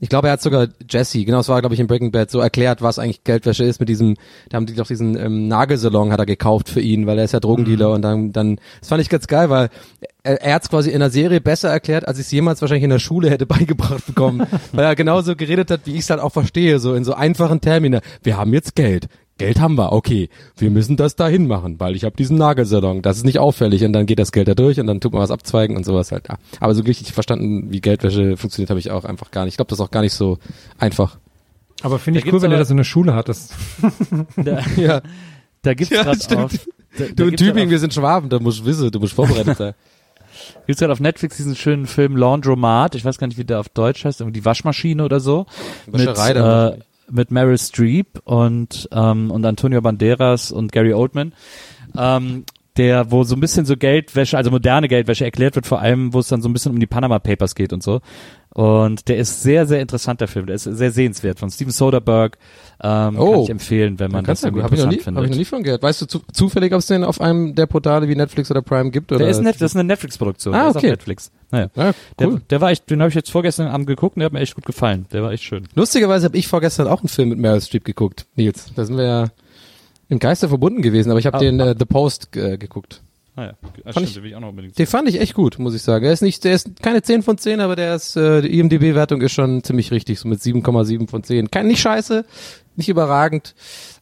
[0.00, 2.38] Ich glaube, er hat sogar Jesse, genau, es war, glaube ich, in Breaking Bad so
[2.38, 4.14] erklärt, was eigentlich Geldwäsche ist mit diesem,
[4.48, 7.32] da haben die doch diesen ähm, Nagelsalon hat er gekauft für ihn, weil er ist
[7.32, 9.70] ja Drogendealer und dann, dann, das fand ich ganz geil, weil
[10.22, 12.84] er, er hat es quasi in der Serie besser erklärt, als ich es jemals wahrscheinlich
[12.84, 16.20] in der Schule hätte beigebracht bekommen, weil er genauso geredet hat, wie ich es halt
[16.20, 18.00] auch verstehe, so in so einfachen Terminen.
[18.22, 19.08] Wir haben jetzt Geld.
[19.38, 20.28] Geld haben wir, okay.
[20.56, 23.02] Wir müssen das dahin machen, weil ich habe diesen Nagelsalon.
[23.02, 25.22] Das ist nicht auffällig und dann geht das Geld da durch und dann tut man
[25.22, 26.28] was abzweigen und sowas halt.
[26.28, 26.38] Ja.
[26.60, 29.54] Aber so richtig verstanden, wie Geldwäsche funktioniert, habe ich auch einfach gar nicht.
[29.54, 30.38] Ich glaube, das ist auch gar nicht so
[30.78, 31.18] einfach.
[31.82, 33.54] Aber finde Da ich cool, wenn du das in der Schule hattest.
[34.36, 35.00] Da, Ja,
[35.62, 36.42] da gibt's Ja, grad stimmt.
[36.42, 36.64] auf, da, da
[36.96, 39.12] du in gibt's grad Tübingen, auf, wir sind Schwaben, da musst du wissen, du musst
[39.14, 39.74] vorbereitet sein.
[40.66, 42.96] gibt's grad auf Netflix diesen schönen Film Laundromat.
[42.96, 45.46] Ich weiß gar nicht, wie der auf Deutsch heißt, irgendwie die Waschmaschine oder so.
[45.86, 46.78] Wäscherei mit, dann äh.
[47.10, 51.32] Mit Meryl Streep und, ähm, und Antonio Banderas und Gary Oldman.
[51.96, 52.44] Ähm,
[52.76, 56.20] der, wo so ein bisschen so Geldwäsche, also moderne Geldwäsche erklärt wird, vor allem, wo
[56.20, 58.00] es dann so ein bisschen um die Panama Papers geht und so.
[58.54, 60.46] Und der ist sehr, sehr interessant, der Film.
[60.46, 62.38] Der ist sehr sehenswert von Steven Soderbergh.
[62.80, 63.32] Ähm, Oh.
[63.32, 65.30] Kann ich empfehlen, wenn man das irgendwie hab ich noch nie, interessant hab ich findet.
[65.30, 65.82] noch nie von gehört.
[65.82, 68.90] Weißt du zu, zufällig, ob es den auf einem der Portale wie Netflix oder Prime
[68.90, 69.10] gibt?
[69.10, 69.20] Oder?
[69.20, 70.54] Der ist, net, das ist eine Netflix-Produktion.
[70.54, 70.90] Ah, der ist auf okay.
[70.90, 71.32] Netflix.
[71.50, 71.70] Naja.
[71.74, 72.42] Ja, Der, cool.
[72.50, 74.54] der war echt, den habe ich jetzt vorgestern Abend geguckt und der hat mir echt
[74.54, 75.06] gut gefallen.
[75.12, 75.66] Der war echt schön.
[75.74, 78.70] Lustigerweise habe ich vorgestern auch einen Film mit Meryl Streep geguckt, Nils.
[78.76, 79.26] Da sind wir ja
[80.08, 81.40] im Geiste verbunden gewesen, aber ich habe Ah.
[81.40, 83.02] den äh, The Post äh, geguckt.
[83.36, 83.52] Naja,
[83.84, 86.04] das Fand stimmt, den ich noch unbedingt Den fand ich echt gut, muss ich sagen.
[86.04, 89.20] Er ist nicht, der ist keine 10 von 10, aber der ist, äh, die IMDb-Wertung
[89.22, 91.48] ist schon ziemlich richtig, so mit 7,7 von 10.
[91.50, 92.24] Kein, nicht scheiße,
[92.74, 93.54] nicht überragend,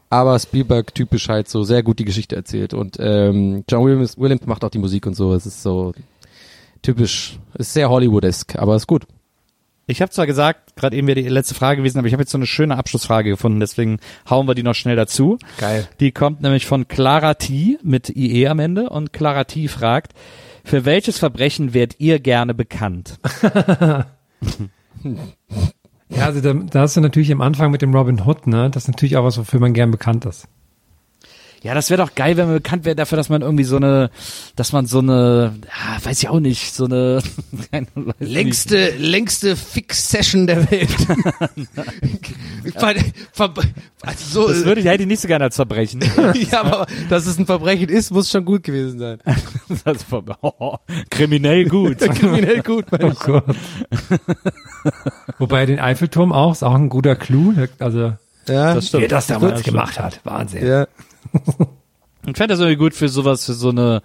[0.09, 4.47] aber Spielberg typisch halt so sehr gut die Geschichte erzählt und ähm, John Williams, Williams
[4.47, 5.35] macht auch die Musik und so.
[5.35, 5.93] Es ist so
[6.87, 9.07] typisch, ist sehr Hollywoodesk, aber ist gut.
[9.89, 12.33] Ich habe zwar gesagt, gerade eben wäre die letzte Frage gewesen, aber ich habe jetzt
[12.33, 15.39] so eine schöne Abschlussfrage gefunden, deswegen hauen wir die noch schnell dazu.
[15.59, 15.87] Geil.
[16.01, 20.13] Die kommt nämlich von Clara T mit IE am Ende und Clara T fragt,
[20.65, 23.19] für welches Verbrechen wärt ihr gerne bekannt?
[26.09, 28.71] Ja, also da, da hast du natürlich am Anfang mit dem Robin Hood, ne?
[28.71, 30.47] Das ist natürlich auch was, wofür man gern bekannt ist.
[31.67, 34.11] Ja, das wäre doch geil, wenn man bekannt wäre dafür, dass man irgendwie so eine,
[34.55, 37.21] dass man so eine, ja, weiß ich auch nicht, so eine
[37.73, 38.31] keine, ich nicht.
[38.33, 40.89] Längste, längste Fix-Session der Welt.
[44.03, 46.01] Also so, Das würde ich, hätte ich nicht so gerne als Verbrechen.
[46.51, 49.19] ja, aber dass es ein Verbrechen ist, muss schon gut gewesen sein.
[49.85, 50.77] Das ist ver- oh,
[51.11, 51.99] kriminell gut.
[51.99, 53.15] Kriminell gut, meine ich.
[53.29, 53.57] Oh Gott.
[55.39, 57.53] Wobei den Eiffelturm auch, ist auch ein guter Clou.
[57.79, 58.13] Also,
[58.49, 59.03] Ja, Das stimmt.
[59.03, 60.21] wer das damals Ja, gemacht hat.
[60.25, 60.67] Wahnsinn.
[60.67, 60.87] ja.
[62.29, 64.03] Ich fände das irgendwie gut für sowas, für so eine,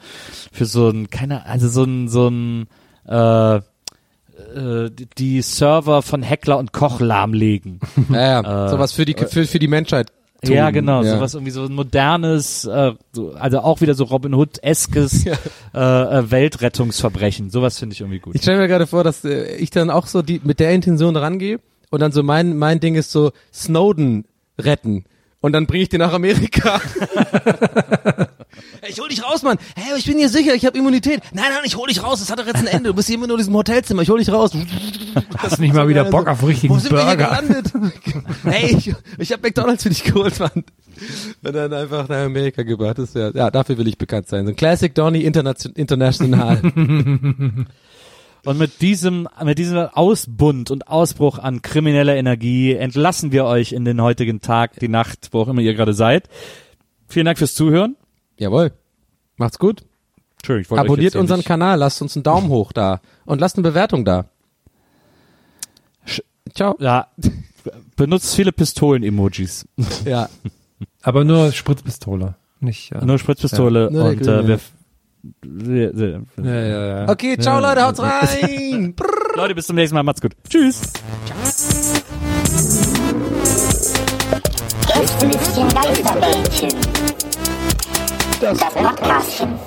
[0.51, 2.67] für so ein, keine, also so ein, so ein,
[3.07, 7.79] äh, äh, die- Server von Heckler und Koch lahmlegen.
[8.11, 8.69] Ja, ja.
[8.69, 10.11] sowas für die, für, für die Menschheit.
[10.43, 10.55] Tun.
[10.55, 11.15] Ja, genau, Ja.
[11.17, 15.33] sowas irgendwie so ein modernes, äh, so, also auch wieder so Robin Hood-eskes Ja.
[15.75, 17.51] äh, äh, Weltrettungsverbrechen.
[17.51, 18.33] Sowas finde ich irgendwie gut.
[18.35, 21.15] Ich stelle mir gerade vor, dass äh, ich dann auch so die mit der Intention
[21.15, 21.59] rangehe
[21.91, 24.25] und dann so mein mein Ding ist so Snowden
[24.59, 25.05] retten
[25.41, 26.79] und dann bringe ich den nach Amerika.
[28.87, 29.57] ich hol dich raus, Mann.
[29.75, 31.21] Hey, ich bin hier sicher, ich habe Immunität.
[31.33, 32.19] Nein, nein, ich hol dich raus.
[32.19, 32.89] Das hat doch jetzt ein Ende.
[32.89, 34.03] Du bist hier immer nur in diesem Hotelzimmer.
[34.03, 34.51] Ich hol dich raus.
[35.37, 37.41] Hast du nicht mal wieder Bock auf richtigen Wo sind wir hier Burger?
[37.41, 37.73] gelandet?
[38.43, 40.63] hey, ich, ich habe McDonald's für dich geholt, Mann.
[41.43, 42.99] Und dann einfach nach Amerika gebracht.
[42.99, 44.45] Das wär, ja, dafür will ich bekannt sein.
[44.45, 46.61] So ein Classic Donny Internation, International.
[48.43, 53.85] Und mit diesem, mit diesem Ausbund und Ausbruch an krimineller Energie entlassen wir euch in
[53.85, 56.27] den heutigen Tag, die Nacht, wo auch immer ihr gerade seid.
[57.07, 57.95] Vielen Dank fürs Zuhören.
[58.37, 58.71] Jawohl.
[59.37, 59.83] Macht's gut.
[60.37, 63.39] Entschuldigung, ich wollte euch Abonniert unseren nicht- Kanal, lasst uns einen Daumen hoch da und
[63.41, 64.25] lasst eine Bewertung da.
[66.55, 66.75] Ciao.
[66.79, 67.07] Ja,
[67.95, 69.67] benutzt viele Pistolen-Emojis.
[70.05, 70.29] Ja.
[71.03, 72.35] Aber nur Spritzpistole.
[72.59, 74.59] Nicht, äh, Nur Spritzpistole Ja, und äh, wir,
[75.43, 75.89] ja,
[76.43, 77.09] ja, ja.
[77.09, 78.95] Okay, ciao Leute, haut's rein.
[79.35, 80.03] Leute, bis zum nächsten Mal.
[80.03, 80.35] Macht's gut.
[80.47, 80.81] Tschüss.
[84.87, 86.69] Gästelistchen Geisterbällchen.
[88.39, 89.59] Das Podcastchen.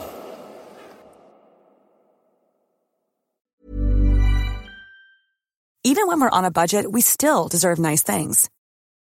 [5.87, 8.49] Even when we're on a budget, we still deserve nice things.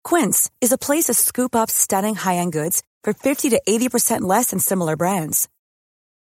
[0.04, 4.50] Quince is a place to scoop up stunning high-end goods for 50 to 80% less
[4.50, 5.48] than similar brands.